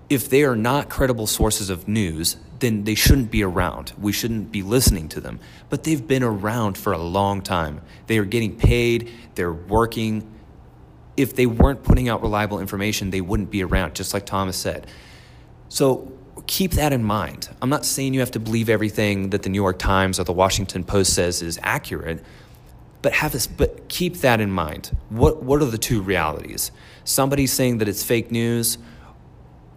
If 0.09 0.29
they 0.29 0.42
are 0.42 0.57
not 0.57 0.88
credible 0.88 1.29
sources 1.29 1.70
of 1.70 1.87
news, 1.87 2.37
then 2.61 2.85
they 2.85 2.94
shouldn't 2.94 3.31
be 3.31 3.42
around. 3.42 3.92
We 3.99 4.12
shouldn't 4.12 4.53
be 4.53 4.62
listening 4.62 5.09
to 5.11 5.20
them. 5.20 5.40
But 5.68 5.85
they've 5.85 6.07
been 6.07 6.23
around 6.23 6.79
for 6.79 6.92
a 6.92 6.99
long 6.99 7.42
time. 7.42 7.81
They 8.07 8.18
are 8.18 8.25
getting 8.25 8.57
paid, 8.57 9.11
they're 9.35 9.53
working. 9.53 10.31
If 11.16 11.35
they 11.35 11.46
weren't 11.46 11.83
putting 11.83 12.09
out 12.09 12.23
reliable 12.23 12.61
information, 12.61 13.11
they 13.11 13.20
wouldn't 13.20 13.51
be 13.51 13.62
around, 13.62 13.94
just 13.94 14.14
like 14.14 14.25
Thomas 14.25 14.57
said. 14.57 14.87
So 15.68 16.12
keep 16.46 16.73
that 16.73 16.92
in 16.92 17.05
mind. 17.05 17.49
I'm 17.61 17.68
not 17.68 17.85
saying 17.85 18.14
you 18.14 18.20
have 18.20 18.31
to 18.33 18.40
believe 18.40 18.68
everything 18.68 19.31
that 19.31 19.42
the 19.42 19.49
New 19.49 19.61
York 19.61 19.79
Times 19.79 20.18
or 20.18 20.25
the 20.25 20.33
Washington 20.33 20.85
Post 20.85 21.14
says 21.14 21.42
is 21.42 21.59
accurate, 21.62 22.25
but 23.03 23.12
have 23.12 23.33
this 23.33 23.46
but 23.46 23.88
keep 23.88 24.16
that 24.18 24.40
in 24.40 24.51
mind. 24.51 24.96
What 25.09 25.42
what 25.42 25.61
are 25.62 25.66
the 25.66 25.79
two 25.79 26.01
realities? 26.03 26.70
Somebody 27.05 27.46
saying 27.46 27.79
that 27.79 27.88
it's 27.88 28.03
fake 28.03 28.31
news 28.31 28.79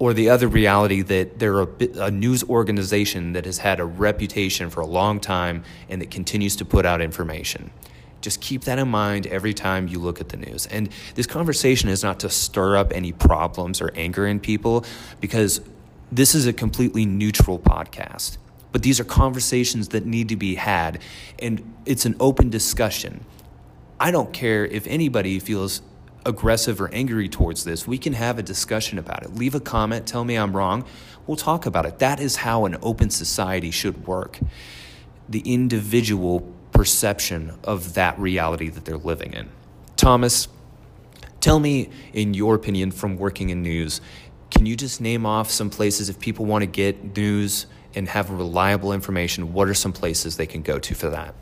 or 0.03 0.13
the 0.13 0.29
other 0.29 0.49
reality 0.49 1.01
that 1.01 1.39
they're 1.39 1.61
a, 1.61 1.67
a 1.95 2.11
news 2.11 2.43
organization 2.49 3.31
that 3.31 3.45
has 3.45 3.59
had 3.59 3.79
a 3.79 3.85
reputation 3.85 4.69
for 4.69 4.81
a 4.81 4.85
long 4.85 5.17
time 5.17 5.63
and 5.87 6.01
that 6.01 6.11
continues 6.11 6.57
to 6.57 6.65
put 6.65 6.85
out 6.85 6.99
information. 6.99 7.71
Just 8.19 8.41
keep 8.41 8.65
that 8.65 8.77
in 8.77 8.89
mind 8.89 9.27
every 9.27 9.53
time 9.53 9.87
you 9.87 9.99
look 9.99 10.19
at 10.19 10.27
the 10.27 10.35
news. 10.35 10.65
And 10.65 10.89
this 11.15 11.25
conversation 11.25 11.87
is 11.87 12.03
not 12.03 12.19
to 12.19 12.29
stir 12.29 12.75
up 12.75 12.91
any 12.91 13.13
problems 13.13 13.79
or 13.79 13.93
anger 13.95 14.27
in 14.27 14.41
people 14.41 14.83
because 15.21 15.61
this 16.11 16.35
is 16.35 16.47
a 16.47 16.51
completely 16.51 17.05
neutral 17.05 17.57
podcast. 17.57 18.35
But 18.73 18.81
these 18.81 18.99
are 18.99 19.05
conversations 19.05 19.87
that 19.89 20.05
need 20.05 20.27
to 20.27 20.35
be 20.35 20.55
had, 20.55 20.99
and 21.39 21.75
it's 21.85 22.05
an 22.05 22.17
open 22.19 22.49
discussion. 22.49 23.23
I 24.01 24.11
don't 24.11 24.33
care 24.33 24.65
if 24.65 24.85
anybody 24.85 25.39
feels 25.39 25.81
aggressive 26.25 26.79
or 26.81 26.89
angry 26.93 27.27
towards 27.29 27.63
this. 27.63 27.87
We 27.87 27.97
can 27.97 28.13
have 28.13 28.39
a 28.39 28.43
discussion 28.43 28.97
about 28.97 29.23
it. 29.23 29.35
Leave 29.35 29.55
a 29.55 29.59
comment, 29.59 30.07
tell 30.07 30.23
me 30.23 30.35
I'm 30.35 30.55
wrong. 30.55 30.85
We'll 31.27 31.37
talk 31.37 31.65
about 31.65 31.85
it. 31.85 31.99
That 31.99 32.19
is 32.19 32.37
how 32.37 32.65
an 32.65 32.77
open 32.81 33.09
society 33.09 33.71
should 33.71 34.07
work. 34.07 34.39
The 35.29 35.39
individual 35.39 36.41
perception 36.71 37.53
of 37.63 37.93
that 37.93 38.17
reality 38.19 38.69
that 38.69 38.85
they're 38.85 38.97
living 38.97 39.33
in. 39.33 39.49
Thomas, 39.95 40.47
tell 41.39 41.59
me, 41.59 41.89
in 42.13 42.33
your 42.33 42.55
opinion, 42.55 42.91
from 42.91 43.17
working 43.17 43.49
in 43.49 43.61
news, 43.61 44.01
can 44.51 44.65
you 44.65 44.75
just 44.75 45.01
name 45.01 45.25
off 45.25 45.49
some 45.49 45.69
places 45.69 46.09
if 46.09 46.19
people 46.19 46.45
want 46.45 46.61
to 46.61 46.67
get 46.67 47.15
news 47.15 47.67
and 47.95 48.07
have 48.09 48.29
reliable 48.29 48.91
information? 48.91 49.53
What 49.53 49.67
are 49.67 49.73
some 49.73 49.93
places 49.93 50.37
they 50.37 50.45
can 50.45 50.61
go 50.61 50.79
to 50.79 50.93
for 50.93 51.09
that? 51.09 51.35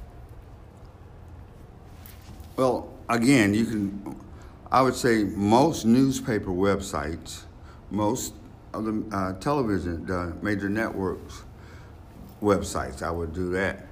Well, 2.55 2.93
again, 3.09 3.53
you 3.53 3.65
can, 3.65 4.21
I 4.71 4.81
would 4.81 4.95
say 4.95 5.25
most 5.25 5.85
newspaper 5.85 6.51
websites, 6.51 7.43
most 7.89 8.33
of 8.73 8.85
the 8.85 9.15
uh, 9.15 9.33
television, 9.33 10.05
the 10.05 10.33
major 10.41 10.69
networks 10.69 11.43
websites, 12.41 13.01
I 13.01 13.11
would 13.11 13.33
do 13.33 13.51
that. 13.51 13.85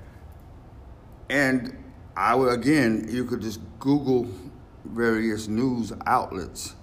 And 1.29 1.75
I 2.15 2.33
would, 2.33 2.53
again, 2.53 3.07
you 3.09 3.25
could 3.25 3.41
just 3.41 3.59
Google 3.79 4.27
various 4.85 5.47
news 5.47 5.91
outlets 6.05 6.75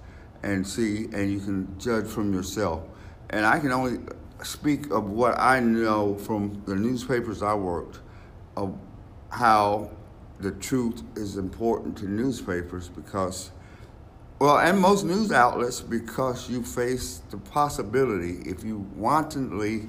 and 0.42 0.66
see, 0.66 1.09
and 1.12 1.30
you 1.30 1.40
can 1.40 1.78
judge 1.78 2.06
from 2.06 2.32
yourself. 2.32 2.82
And 3.30 3.46
I 3.46 3.59
can 3.59 3.72
only 3.72 4.00
speak 4.42 4.90
of 4.90 5.11
what 5.11 5.38
I 5.38 5.61
know 5.61 6.16
from 6.16 6.62
the 6.66 6.76
newspapers 6.76 7.42
I 7.42 7.54
worked 7.54 8.00
of 8.56 8.78
how 9.30 9.90
the 10.38 10.52
truth 10.52 11.02
is 11.16 11.37
important 11.38 11.96
to 11.98 12.06
newspapers 12.06 12.88
because, 12.88 13.50
well, 14.38 14.59
and 14.59 14.79
most 14.79 15.05
news 15.05 15.33
outlets 15.33 15.81
because 15.81 16.51
you 16.51 16.62
face 16.62 17.22
the 17.31 17.38
possibility 17.38 18.42
if 18.44 18.62
you 18.62 18.87
wantonly 18.94 19.88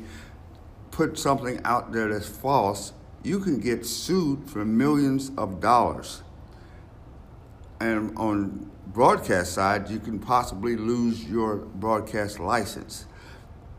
put 0.91 1.19
something 1.19 1.59
out 1.65 1.91
there 1.91 2.07
that's 2.09 2.27
false, 2.27 2.93
you 3.23 3.39
can 3.39 3.59
get 3.59 3.85
sued 3.85 4.49
for 4.49 4.63
millions 4.63 5.31
of 5.37 5.59
dollars. 5.59 6.23
And 7.79 8.17
on 8.17 8.71
broadcast 8.87 9.53
side, 9.53 9.89
you 9.89 9.99
can 9.99 10.17
possibly 10.17 10.77
lose 10.77 11.25
your 11.25 11.57
broadcast 11.57 12.39
license. 12.39 13.05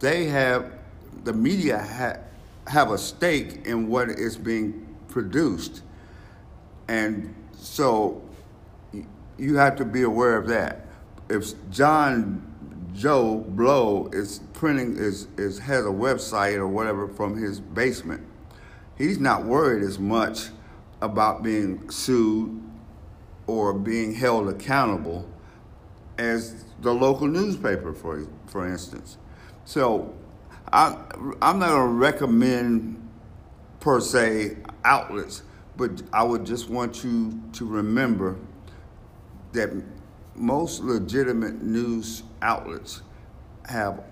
They 0.00 0.26
have, 0.26 0.70
the 1.24 1.32
media 1.32 1.78
ha, 1.78 2.16
have 2.70 2.92
a 2.92 2.98
stake 2.98 3.66
in 3.66 3.88
what 3.88 4.10
is 4.10 4.36
being 4.36 4.86
produced. 5.08 5.82
And 6.86 7.34
so 7.56 8.22
you 9.38 9.56
have 9.56 9.76
to 9.76 9.84
be 9.84 10.02
aware 10.02 10.36
of 10.36 10.48
that. 10.48 10.86
If 11.30 11.52
John 11.70 12.44
Joe 12.94 13.36
Blow 13.36 14.08
is 14.12 14.40
printing 14.52 14.96
is, 14.96 15.28
is 15.36 15.58
has 15.60 15.84
a 15.84 15.90
website 15.90 16.56
or 16.56 16.66
whatever 16.66 17.06
from 17.06 17.36
his 17.36 17.60
basement, 17.60 18.26
he's 18.96 19.18
not 19.18 19.44
worried 19.44 19.82
as 19.82 19.98
much 19.98 20.48
about 21.00 21.42
being 21.42 21.88
sued 21.90 22.60
or 23.46 23.72
being 23.72 24.14
held 24.14 24.48
accountable 24.48 25.28
as 26.18 26.64
the 26.80 26.92
local 26.92 27.28
newspaper, 27.28 27.92
for, 27.92 28.26
for 28.46 28.66
instance. 28.66 29.16
So 29.64 30.14
I, 30.72 30.96
I'm 31.40 31.58
not 31.58 31.76
to 31.76 31.86
recommend 31.86 33.08
per 33.80 34.00
se 34.00 34.56
outlets, 34.84 35.42
but 35.76 36.02
I 36.12 36.24
would 36.24 36.44
just 36.44 36.68
want 36.68 37.04
you 37.04 37.40
to 37.52 37.64
remember 37.64 38.36
that 39.52 39.70
most 40.34 40.82
legitimate 40.82 41.62
news 41.62 42.22
outlets 42.42 43.02
have 43.66 44.02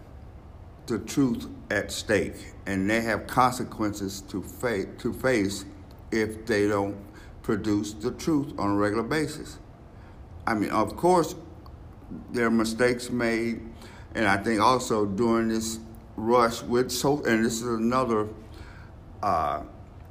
the 0.87 0.99
truth 1.01 1.47
at 1.71 1.91
stake, 1.91 2.55
and 2.67 2.89
they 2.89 3.01
have 3.01 3.27
consequences 3.27 4.21
to, 4.23 4.43
fa- 4.43 4.87
to 4.99 5.13
face 5.13 5.65
if 6.13 6.47
they 6.47 6.69
don't 6.69 6.97
produce 7.43 7.93
the 7.93 8.11
truth 8.13 8.53
on 8.59 8.71
a 8.71 8.75
regular 8.75 9.03
basis. 9.03 9.59
I 10.47 10.55
mean, 10.55 10.71
of 10.71 10.97
course, 10.97 11.35
there 12.33 12.47
are 12.47 12.51
mistakes 12.51 13.11
made, 13.11 13.61
and 14.15 14.27
I 14.27 14.37
think 14.37 14.61
also 14.61 15.07
during 15.07 15.49
this 15.49 15.81
rush 16.17 16.63
with 16.63 16.91
so, 16.91 17.23
and 17.25 17.45
this 17.45 17.63
is 17.63 17.69
another 17.69 18.29
uh, 19.23 19.63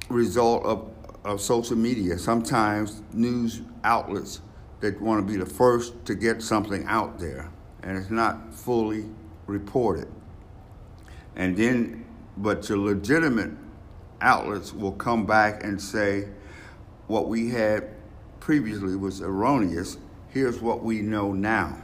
result 0.08 0.64
of, 0.64 0.90
of 1.24 1.40
social 1.40 1.76
media. 1.76 2.18
Sometimes 2.18 3.02
news 3.12 3.62
outlets 3.82 4.40
that 4.80 5.00
want 5.00 5.26
to 5.26 5.32
be 5.32 5.38
the 5.38 5.46
first 5.46 6.04
to 6.06 6.14
get 6.14 6.42
something 6.42 6.84
out 6.86 7.18
there, 7.18 7.50
and 7.82 7.96
it's 7.96 8.10
not 8.10 8.54
fully 8.54 9.06
reported. 9.46 10.08
And 11.34 11.56
then, 11.56 12.04
but 12.36 12.68
your 12.68 12.78
legitimate 12.78 13.50
outlets 14.20 14.72
will 14.72 14.92
come 14.92 15.26
back 15.26 15.64
and 15.64 15.80
say, 15.80 16.28
what 17.06 17.28
we 17.28 17.50
had 17.50 17.88
previously 18.40 18.96
was 18.96 19.20
erroneous. 19.20 19.98
Here's 20.28 20.60
what 20.60 20.82
we 20.82 21.02
know 21.02 21.32
now. 21.32 21.76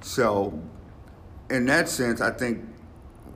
So, 0.00 0.60
in 1.50 1.66
that 1.66 1.88
sense, 1.88 2.20
I 2.20 2.30
think 2.30 2.64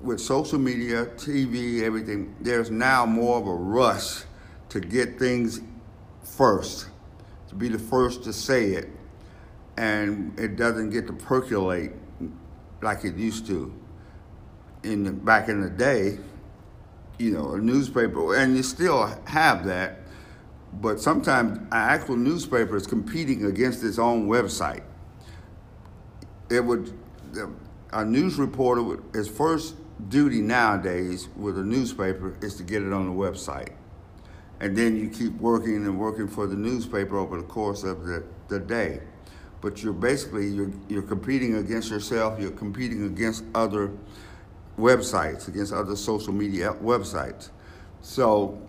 with 0.03 0.20
social 0.20 0.59
media, 0.59 1.07
TV, 1.16 1.83
everything, 1.83 2.35
there's 2.40 2.70
now 2.70 3.07
more 3.07 3.38
of 3.38 3.47
a 3.47 3.55
rush 3.55 4.23
to 4.68 4.81
get 4.81 5.18
things 5.18 5.61
first, 6.23 6.88
to 7.55 7.59
be 7.59 7.69
the 7.69 7.79
first 7.79 8.25
to 8.25 8.33
say 8.33 8.73
it, 8.73 8.90
and 9.77 10.38
it 10.38 10.57
doesn't 10.57 10.90
get 10.90 11.07
to 11.07 11.12
percolate 11.12 11.93
like 12.83 13.05
it 13.05 13.17
used 13.17 13.47
to. 13.47 13.73
In 14.83 15.05
the, 15.05 15.12
back 15.12 15.49
in 15.49 15.62
the 15.62 15.71
day, 15.71 16.19
you 17.19 17.31
know, 17.31 17.55
a 17.55 17.59
newspaper, 17.59 18.37
and 18.37 18.57
you 18.57 18.62
still 18.62 19.07
have 19.25 19.64
that 19.64 20.01
but 20.81 21.01
sometimes 21.01 21.59
an 21.59 21.69
actual 21.71 22.17
newspaper 22.17 22.77
is 22.77 22.87
competing 22.87 23.47
against 23.47 23.85
its 23.85 23.99
own 23.99 24.29
website. 24.29 24.83
It 26.51 26.61
would 26.61 26.93
a 27.93 28.05
news 28.05 28.37
reporter 28.37 28.83
would, 28.83 29.03
his 29.12 29.29
first 29.29 29.77
duty 30.09 30.40
nowadays 30.40 31.29
with 31.37 31.59
a 31.59 31.62
newspaper 31.62 32.37
is 32.43 32.57
to 32.57 32.62
get 32.62 32.83
it 32.83 32.93
on 32.93 33.07
the 33.07 33.12
website, 33.12 33.71
and 34.61 34.77
then 34.77 34.97
you 34.97 35.09
keep 35.09 35.33
working 35.35 35.77
and 35.77 35.99
working 35.99 36.29
for 36.29 36.47
the 36.47 36.55
newspaper 36.55 37.17
over 37.17 37.38
the 37.38 37.47
course 37.47 37.83
of 37.83 38.05
the, 38.07 38.25
the 38.49 38.61
day. 38.61 39.01
But 39.61 39.83
you're 39.83 39.93
basically 39.93 40.49
you're, 40.49 40.71
you're 40.88 41.03
competing 41.03 41.57
against 41.57 41.90
yourself. 41.90 42.38
You're 42.38 42.51
competing 42.51 43.07
against 43.07 43.45
other 43.55 43.90
websites, 44.79 45.49
against 45.49 45.73
other 45.73 45.97
social 45.97 46.33
media 46.33 46.75
websites. 46.83 47.51
So 48.03 48.61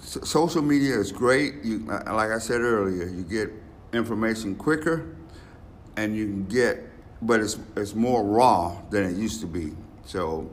social 0.00 0.62
media 0.62 0.98
is 0.98 1.12
great. 1.12 1.64
You, 1.64 1.86
uh, 1.90 2.14
like 2.14 2.30
I 2.30 2.38
said 2.38 2.60
earlier, 2.60 3.06
you 3.06 3.22
get 3.22 3.50
information 3.92 4.54
quicker, 4.54 5.16
and 5.96 6.14
you 6.16 6.26
can 6.26 6.44
get, 6.46 6.80
but 7.22 7.40
it's 7.40 7.58
it's 7.76 7.94
more 7.94 8.22
raw 8.24 8.80
than 8.90 9.04
it 9.04 9.16
used 9.16 9.40
to 9.40 9.46
be. 9.46 9.72
So 10.04 10.50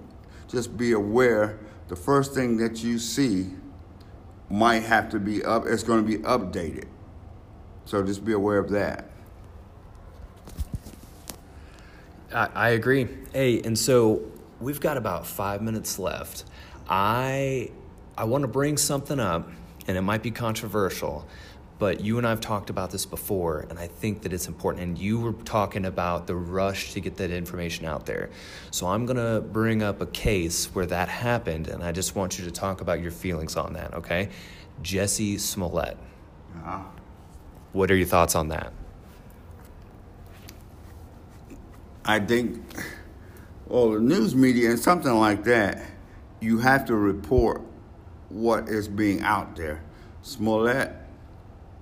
just 0.47 0.77
be 0.77 0.93
aware. 0.93 1.59
The 1.89 1.95
first 1.95 2.33
thing 2.33 2.57
that 2.57 2.83
you 2.83 2.99
see 2.99 3.47
might 4.49 4.83
have 4.83 5.09
to 5.09 5.19
be 5.19 5.43
up. 5.43 5.65
It's 5.65 5.83
going 5.83 6.05
to 6.05 6.07
be 6.07 6.23
updated. 6.23 6.85
So 7.85 8.03
just 8.03 8.25
be 8.25 8.33
aware 8.33 8.59
of 8.59 8.69
that. 8.71 9.09
I, 12.33 12.49
I 12.53 12.69
agree. 12.69 13.07
Hey, 13.33 13.61
and 13.61 13.77
so 13.77 14.21
we've 14.59 14.79
got 14.79 14.97
about 14.97 15.25
five 15.25 15.61
minutes 15.61 15.97
left. 15.99 16.45
I 16.89 17.71
I 18.17 18.23
want 18.23 18.41
to 18.41 18.47
bring 18.47 18.77
something 18.77 19.19
up, 19.19 19.49
and 19.87 19.97
it 19.97 20.01
might 20.01 20.23
be 20.23 20.31
controversial, 20.31 21.27
but 21.79 22.01
you 22.01 22.17
and 22.17 22.25
I 22.25 22.31
have 22.31 22.41
talked 22.41 22.69
about 22.69 22.91
this 22.91 23.05
before, 23.05 23.65
and 23.69 23.77
I 23.77 23.87
think 23.87 24.23
that 24.23 24.33
it's 24.33 24.47
important. 24.47 24.83
And 24.83 24.97
you 24.97 25.19
were 25.19 25.33
talking 25.33 25.85
about 25.85 26.27
the 26.27 26.35
rush 26.35 26.93
to 26.93 26.99
get 26.99 27.17
that 27.17 27.31
information 27.31 27.85
out 27.85 28.05
there. 28.05 28.29
So 28.71 28.87
I'm 28.87 29.05
going 29.05 29.17
to 29.17 29.41
bring 29.41 29.83
up 29.83 30.01
a 30.01 30.07
case 30.07 30.65
where 30.73 30.85
that 30.87 31.09
happened, 31.09 31.67
and 31.67 31.83
I 31.83 31.91
just 31.91 32.15
want 32.15 32.39
you 32.39 32.45
to 32.45 32.51
talk 32.51 32.81
about 32.81 33.01
your 33.01 33.11
feelings 33.11 33.55
on 33.55 33.73
that, 33.73 33.93
okay? 33.93 34.29
Jussie 34.81 35.39
Smollett. 35.39 35.97
Uh-huh. 36.55 36.79
What 37.73 37.91
are 37.91 37.95
your 37.95 38.07
thoughts 38.07 38.35
on 38.35 38.47
that? 38.47 38.73
I 42.05 42.19
think, 42.19 42.63
well, 43.67 43.91
the 43.91 43.99
news 43.99 44.33
media 44.33 44.71
and 44.71 44.79
something 44.79 45.13
like 45.13 45.43
that, 45.43 45.83
you 46.39 46.59
have 46.59 46.85
to 46.85 46.95
report 46.95 47.61
what 48.29 48.69
is 48.69 48.87
being 48.87 49.21
out 49.21 49.55
there. 49.55 49.83
Smollett, 50.21 50.93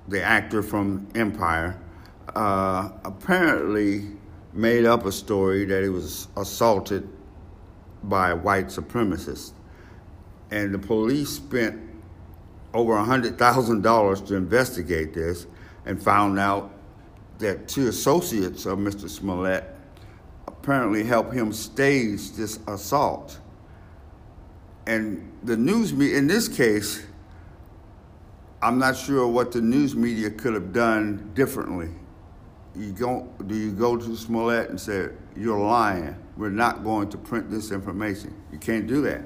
the 0.08 0.22
actor 0.22 0.62
from 0.62 1.08
Empire, 1.16 1.80
uh, 2.36 2.90
apparently 3.04 4.06
made 4.54 4.86
up 4.86 5.06
a 5.06 5.12
story 5.12 5.66
that 5.66 5.84
he 5.84 5.90
was 5.90 6.28
assaulted 6.38 7.08
by 8.04 8.34
white 8.34 8.68
supremacist. 8.68 9.54
And 10.52 10.74
the 10.74 10.80
police 10.80 11.30
spent 11.30 11.82
over 12.74 12.94
$100,000 12.94 14.28
to 14.28 14.36
investigate 14.36 15.14
this 15.14 15.48
and 15.86 16.02
found 16.02 16.40
out 16.40 16.72
that 17.40 17.68
two 17.68 17.88
associates 17.88 18.66
of 18.66 18.80
Mr. 18.80 19.10
Smollett 19.10 19.66
apparently 20.48 21.04
helped 21.04 21.34
him 21.34 21.52
stage 21.52 22.32
this 22.32 22.60
assault 22.68 23.40
and 24.88 25.32
the 25.44 25.58
news 25.58 25.94
media, 25.94 26.18
in 26.18 26.28
this 26.28 26.48
case, 26.48 27.04
I'm 28.66 28.80
not 28.80 28.98
sure 28.98 29.28
what 29.28 29.52
the 29.52 29.62
news 29.62 29.96
media 29.96 30.32
could 30.32 30.56
have 30.56 30.74
done 30.74 31.30
differently. 31.36 31.92
You 32.76 32.94
go, 32.94 33.32
do 33.46 33.54
you 33.54 33.72
go 33.72 33.96
to 33.96 34.18
Smollett 34.18 34.72
and 34.72 34.82
say, 34.82 35.10
you're 35.36 35.60
lying, 35.60 36.16
we're 36.36 36.50
not 36.50 36.84
going 36.84 37.10
to 37.10 37.18
print 37.20 37.52
this 37.52 37.70
information? 37.70 38.34
You 38.52 38.58
can't 38.58 38.88
do 38.88 39.04
that. 39.04 39.22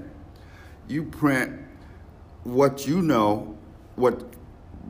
You 0.90 1.04
print 1.04 1.58
what 2.44 2.86
you 2.86 3.02
know, 3.02 3.58
what, 3.96 4.26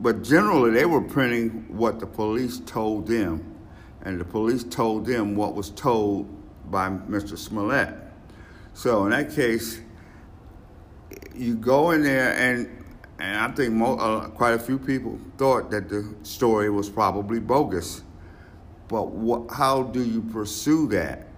but 0.02 0.24
generally 0.24 0.72
they 0.72 0.84
were 0.84 1.00
printing 1.00 1.66
what 1.68 2.00
the 2.00 2.06
police 2.08 2.58
told 2.66 3.06
them, 3.06 3.54
and 4.02 4.20
the 4.20 4.24
police 4.24 4.64
told 4.64 5.06
them 5.06 5.36
what 5.36 5.54
was 5.54 5.70
told 5.70 6.28
by 6.72 6.88
Mr. 6.88 7.38
Smollett. 7.38 7.94
So 8.74 9.04
in 9.04 9.10
that 9.10 9.32
case, 9.32 9.80
you 11.36 11.54
go 11.54 11.92
in 11.92 12.02
there 12.02 12.34
and 12.34 12.79
and 13.20 13.36
I 13.36 13.48
think 13.54 13.72
mo- 13.74 13.96
uh, 13.96 14.28
quite 14.28 14.54
a 14.54 14.58
few 14.58 14.78
people 14.78 15.18
thought 15.36 15.70
that 15.70 15.88
the 15.88 16.14
story 16.22 16.70
was 16.70 16.88
probably 16.88 17.38
bogus. 17.40 18.02
But 18.88 19.06
wh- 19.06 19.52
how 19.54 19.84
do 19.84 20.02
you 20.02 20.22
pursue 20.22 20.88
that? 20.88 21.28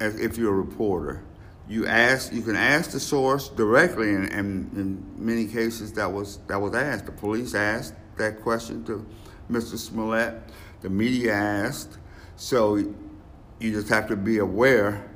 As 0.00 0.18
if 0.18 0.38
you're 0.38 0.52
a 0.52 0.56
reporter, 0.56 1.22
you 1.68 1.86
ask. 1.86 2.32
You 2.32 2.42
can 2.42 2.56
ask 2.56 2.92
the 2.92 3.00
source 3.00 3.48
directly, 3.48 4.14
and, 4.14 4.32
and 4.32 4.72
in 4.74 5.04
many 5.16 5.46
cases 5.46 5.92
that 5.94 6.12
was 6.12 6.38
that 6.46 6.60
was 6.60 6.74
asked. 6.74 7.06
The 7.06 7.12
police 7.12 7.54
asked 7.54 7.94
that 8.16 8.40
question 8.42 8.84
to 8.84 9.04
Mr. 9.50 9.76
Smollett. 9.76 10.34
The 10.82 10.88
media 10.88 11.34
asked. 11.34 11.98
So 12.36 12.76
you 12.76 13.72
just 13.72 13.88
have 13.88 14.06
to 14.08 14.16
be 14.16 14.38
aware 14.38 15.10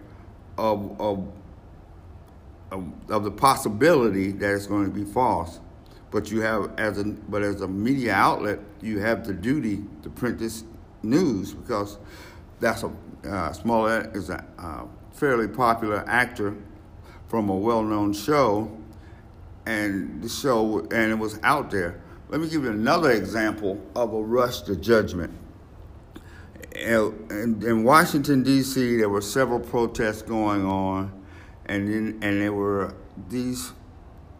of, 0.58 1.00
of 2.72 2.90
of, 3.10 3.24
the 3.24 3.30
possibility 3.30 4.32
that 4.32 4.54
it's 4.54 4.66
going 4.66 4.86
to 4.86 4.90
be 4.90 5.04
false. 5.04 5.60
But 6.10 6.30
you 6.30 6.40
have, 6.40 6.72
as 6.78 6.98
a 6.98 7.04
but 7.04 7.42
as 7.42 7.60
a 7.60 7.68
media 7.68 8.14
outlet, 8.14 8.58
you 8.80 8.98
have 8.98 9.26
the 9.26 9.34
duty 9.34 9.84
to 10.02 10.10
print 10.10 10.38
this 10.38 10.64
news 11.02 11.54
because 11.54 11.98
that's 12.60 12.82
a 12.82 12.92
uh, 13.24 13.52
is 14.14 14.30
a 14.30 14.44
uh, 14.58 14.84
fairly 15.12 15.48
popular 15.48 16.04
actor 16.08 16.56
from 17.28 17.48
a 17.48 17.56
well-known 17.56 18.12
show, 18.12 18.70
and 19.64 20.22
the 20.22 20.28
show 20.28 20.80
and 20.90 21.12
it 21.12 21.18
was 21.18 21.38
out 21.42 21.70
there. 21.70 22.00
Let 22.28 22.40
me 22.40 22.48
give 22.48 22.64
you 22.64 22.70
another 22.70 23.10
example 23.10 23.80
of 23.94 24.12
a 24.14 24.22
rush 24.22 24.62
to 24.62 24.76
judgment. 24.76 25.38
In, 26.74 27.62
in 27.62 27.84
Washington 27.84 28.42
D.C., 28.42 28.96
there 28.96 29.10
were 29.10 29.20
several 29.20 29.60
protests 29.60 30.22
going 30.22 30.64
on 30.64 31.21
and 31.66 31.88
then, 31.88 32.18
and 32.22 32.40
there 32.40 32.52
were 32.52 32.94
these 33.28 33.72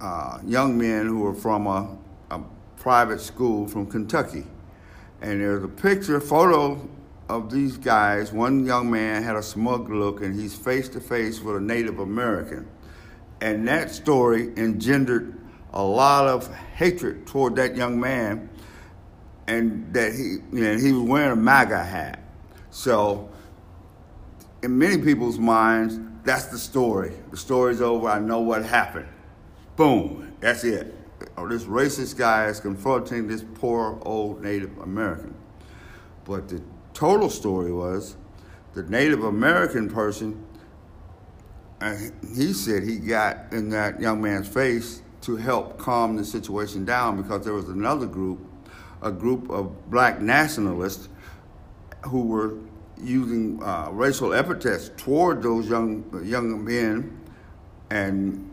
uh, 0.00 0.38
young 0.44 0.76
men 0.76 1.06
who 1.06 1.20
were 1.20 1.34
from 1.34 1.66
a, 1.66 1.96
a, 2.30 2.40
private 2.76 3.20
school 3.20 3.68
from 3.68 3.86
Kentucky, 3.86 4.44
and 5.20 5.40
there's 5.40 5.62
a 5.62 5.68
picture, 5.68 6.20
photo 6.20 6.88
of 7.28 7.50
these 7.50 7.76
guys. 7.76 8.32
One 8.32 8.66
young 8.66 8.90
man 8.90 9.22
had 9.22 9.36
a 9.36 9.42
smug 9.42 9.88
look, 9.88 10.20
and 10.20 10.34
he's 10.34 10.54
face 10.54 10.88
to 10.90 11.00
face 11.00 11.40
with 11.40 11.56
a 11.56 11.60
Native 11.60 12.00
American, 12.00 12.66
and 13.40 13.66
that 13.68 13.92
story 13.92 14.52
engendered 14.56 15.38
a 15.72 15.82
lot 15.82 16.26
of 16.26 16.52
hatred 16.54 17.26
toward 17.26 17.54
that 17.56 17.76
young 17.76 18.00
man, 18.00 18.50
and 19.46 19.92
that 19.94 20.12
he, 20.12 20.38
know, 20.50 20.76
he 20.76 20.92
was 20.92 21.02
wearing 21.02 21.32
a 21.32 21.36
MAGA 21.36 21.84
hat. 21.84 22.20
So, 22.70 23.30
in 24.62 24.76
many 24.76 24.98
people's 24.98 25.38
minds, 25.38 25.98
that's 26.24 26.46
the 26.46 26.58
story. 26.58 27.12
The 27.30 27.36
story's 27.36 27.80
over. 27.80 28.08
I 28.08 28.18
know 28.18 28.40
what 28.40 28.64
happened. 28.64 29.08
Boom. 29.76 30.34
That's 30.40 30.64
it. 30.64 30.94
Oh, 31.36 31.48
this 31.48 31.64
racist 31.64 32.16
guy 32.16 32.46
is 32.46 32.60
confronting 32.60 33.28
this 33.28 33.44
poor 33.54 33.98
old 34.02 34.42
Native 34.42 34.76
American. 34.78 35.34
But 36.24 36.48
the 36.48 36.62
total 36.94 37.30
story 37.30 37.72
was 37.72 38.16
the 38.74 38.82
Native 38.84 39.24
American 39.24 39.88
person, 39.90 40.44
he 42.34 42.52
said 42.52 42.84
he 42.84 42.98
got 42.98 43.52
in 43.52 43.68
that 43.70 44.00
young 44.00 44.22
man's 44.22 44.48
face 44.48 45.02
to 45.22 45.36
help 45.36 45.78
calm 45.78 46.16
the 46.16 46.24
situation 46.24 46.84
down 46.84 47.20
because 47.20 47.44
there 47.44 47.54
was 47.54 47.68
another 47.68 48.06
group, 48.06 48.40
a 49.02 49.10
group 49.10 49.50
of 49.50 49.90
black 49.90 50.20
nationalists 50.20 51.08
who 52.06 52.22
were 52.22 52.54
using 53.02 53.62
uh, 53.62 53.88
racial 53.92 54.32
epithets 54.32 54.90
toward 54.96 55.42
those 55.42 55.68
young 55.68 56.04
young 56.24 56.64
men, 56.64 57.20
and 57.90 58.48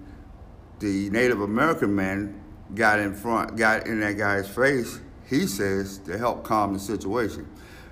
the 0.80 1.10
Native 1.10 1.42
American 1.42 1.96
man 1.96 2.42
got 2.76 3.00
in 3.00 3.14
front, 3.14 3.58
got 3.58 3.88
in 3.88 4.00
that 4.02 4.18
guy's 4.18 4.48
face. 4.48 5.00
He 5.28 5.46
says 5.46 6.00
to 6.00 6.18
help 6.18 6.44
calm 6.44 6.74
the 6.74 6.80
situation. 6.80 7.48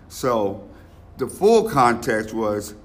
So, 0.10 0.68
the 1.18 1.28
full 1.28 1.70
context 1.70 2.34
was 2.34 2.76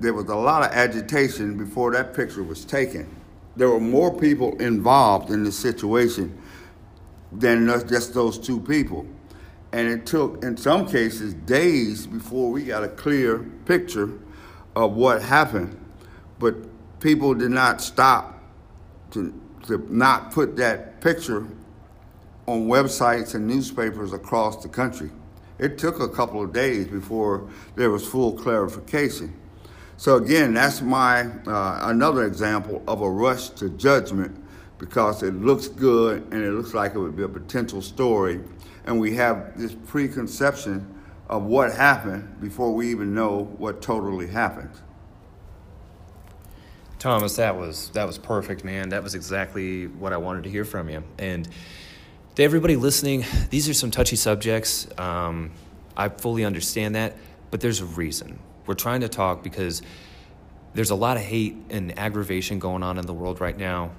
there 0.00 0.14
was 0.14 0.26
a 0.26 0.34
lot 0.34 0.62
of 0.62 0.72
agitation 0.72 1.56
before 1.56 1.92
that 1.92 2.14
picture 2.14 2.42
was 2.42 2.64
taken. 2.64 3.08
There 3.56 3.70
were 3.70 3.80
more 3.80 4.16
people 4.16 4.56
involved 4.60 5.30
in 5.30 5.44
the 5.44 5.52
situation 5.52 6.40
than 7.32 7.66
just 7.88 8.14
those 8.14 8.38
two 8.38 8.60
people. 8.60 9.06
And 9.76 9.90
it 9.90 10.06
took, 10.06 10.42
in 10.42 10.56
some 10.56 10.88
cases, 10.88 11.34
days 11.34 12.06
before 12.06 12.50
we 12.50 12.64
got 12.64 12.82
a 12.82 12.88
clear 12.88 13.40
picture 13.66 14.18
of 14.74 14.94
what 14.94 15.20
happened. 15.20 15.78
But 16.38 16.54
people 16.98 17.34
did 17.34 17.50
not 17.50 17.82
stop 17.82 18.42
to, 19.10 19.38
to 19.66 19.86
not 19.94 20.32
put 20.32 20.56
that 20.56 21.02
picture 21.02 21.46
on 22.46 22.68
websites 22.68 23.34
and 23.34 23.46
newspapers 23.46 24.14
across 24.14 24.62
the 24.62 24.68
country. 24.70 25.10
It 25.58 25.76
took 25.76 26.00
a 26.00 26.08
couple 26.08 26.42
of 26.42 26.54
days 26.54 26.86
before 26.86 27.46
there 27.74 27.90
was 27.90 28.08
full 28.08 28.32
clarification. 28.32 29.38
So 29.98 30.16
again, 30.16 30.54
that's 30.54 30.80
my 30.80 31.26
uh, 31.46 31.80
another 31.82 32.24
example 32.24 32.82
of 32.88 33.02
a 33.02 33.10
rush 33.10 33.50
to 33.50 33.68
judgment 33.68 34.42
because 34.78 35.22
it 35.22 35.34
looks 35.34 35.68
good 35.68 36.22
and 36.32 36.42
it 36.42 36.52
looks 36.52 36.72
like 36.72 36.94
it 36.94 36.98
would 36.98 37.16
be 37.16 37.24
a 37.24 37.28
potential 37.28 37.82
story, 37.82 38.40
and 38.86 39.00
we 39.00 39.14
have 39.14 39.58
this 39.58 39.74
preconception 39.74 40.94
of 41.28 41.42
what 41.42 41.74
happened 41.74 42.40
before 42.40 42.72
we 42.72 42.90
even 42.90 43.14
know 43.14 43.44
what 43.58 43.82
totally 43.82 44.28
happened. 44.28 44.70
Thomas, 46.98 47.36
that 47.36 47.56
was 47.56 47.90
that 47.90 48.06
was 48.06 48.16
perfect, 48.16 48.64
man. 48.64 48.88
That 48.88 49.02
was 49.02 49.14
exactly 49.14 49.86
what 49.86 50.12
I 50.12 50.16
wanted 50.16 50.44
to 50.44 50.50
hear 50.50 50.64
from 50.64 50.88
you. 50.88 51.04
And 51.18 51.48
to 52.36 52.42
everybody 52.42 52.76
listening, 52.76 53.24
these 53.50 53.68
are 53.68 53.74
some 53.74 53.90
touchy 53.90 54.16
subjects. 54.16 54.88
Um, 54.98 55.50
I 55.96 56.08
fully 56.08 56.44
understand 56.44 56.94
that, 56.94 57.16
but 57.50 57.60
there's 57.60 57.80
a 57.80 57.84
reason. 57.84 58.38
We're 58.66 58.74
trying 58.74 59.00
to 59.02 59.08
talk 59.08 59.42
because 59.42 59.82
there's 60.74 60.90
a 60.90 60.94
lot 60.94 61.16
of 61.16 61.22
hate 61.22 61.56
and 61.70 61.98
aggravation 61.98 62.58
going 62.58 62.82
on 62.82 62.98
in 62.98 63.06
the 63.06 63.14
world 63.14 63.40
right 63.40 63.56
now. 63.56 63.92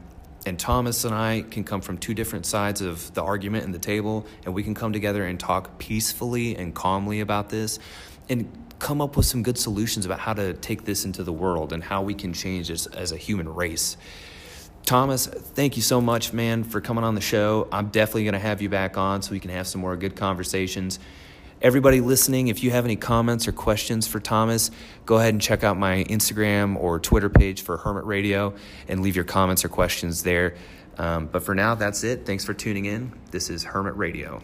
And 0.46 0.58
Thomas 0.58 1.04
and 1.04 1.14
I 1.14 1.44
can 1.50 1.64
come 1.64 1.82
from 1.82 1.98
two 1.98 2.14
different 2.14 2.46
sides 2.46 2.82
of 2.82 3.14
the 3.14 3.24
argument 3.24 3.66
and 3.66 3.74
the 3.74 3.80
table, 3.80 4.26
and 4.46 4.54
we 4.54 4.64
can 4.64 4.74
come 4.74 4.94
together 4.94 5.26
and 5.26 5.40
talk 5.40 5.78
peacefully 5.78 6.56
and 6.56 6.74
calmly 6.74 7.20
about 7.20 7.50
this 7.50 7.80
and 8.30 8.50
come 8.80 9.02
up 9.02 9.18
with 9.18 9.26
some 9.26 9.44
good 9.44 9.58
solutions 9.58 10.06
about 10.06 10.20
how 10.20 10.34
to 10.34 10.54
take 10.54 10.86
this 10.86 11.04
into 11.04 11.24
the 11.24 11.34
world 11.34 11.74
and 11.74 11.84
how 11.84 12.02
we 12.02 12.14
can 12.14 12.32
change 12.34 12.68
this 12.68 12.86
as 12.88 13.12
a 13.12 13.18
human 13.18 13.54
race. 13.54 13.98
Thomas, 14.86 15.28
thank 15.28 15.76
you 15.76 15.82
so 15.82 16.00
much, 16.00 16.32
man, 16.32 16.64
for 16.64 16.80
coming 16.80 17.04
on 17.04 17.16
the 17.16 17.22
show. 17.22 17.68
I'm 17.72 17.88
definitely 17.88 18.24
going 18.24 18.34
to 18.34 18.40
have 18.40 18.62
you 18.62 18.70
back 18.70 18.98
on 18.98 19.22
so 19.22 19.32
we 19.32 19.40
can 19.40 19.52
have 19.52 19.68
some 19.68 19.82
more 19.82 19.98
good 19.98 20.16
conversations. 20.16 21.00
Everybody 21.60 22.02
listening, 22.02 22.50
if 22.50 22.62
you 22.62 22.70
have 22.70 22.86
any 22.86 22.96
comments 22.96 23.48
or 23.48 23.52
questions 23.52 24.08
for 24.08 24.20
Thomas, 24.20 24.70
go 25.08 25.18
ahead 25.18 25.34
and 25.34 25.42
check 25.42 25.64
out 25.64 25.76
my 25.76 26.04
Instagram 26.04 26.76
or 26.80 27.00
Twitter 27.00 27.30
page 27.30 27.64
for 27.64 27.78
Hermit 27.78 28.06
Radio 28.06 28.54
and 28.88 29.02
leave 29.02 29.16
your 29.16 29.26
comments 29.26 29.66
or 29.66 29.70
questions 29.70 30.22
there. 30.22 30.54
Um, 31.00 31.26
but 31.26 31.42
for 31.42 31.56
now, 31.56 31.74
that's 31.74 32.04
it. 32.04 32.28
Thanks 32.28 32.46
for 32.46 32.54
tuning 32.54 32.86
in. 32.86 33.12
This 33.32 33.50
is 33.50 33.64
Hermit 33.64 33.98
Radio. 33.98 34.40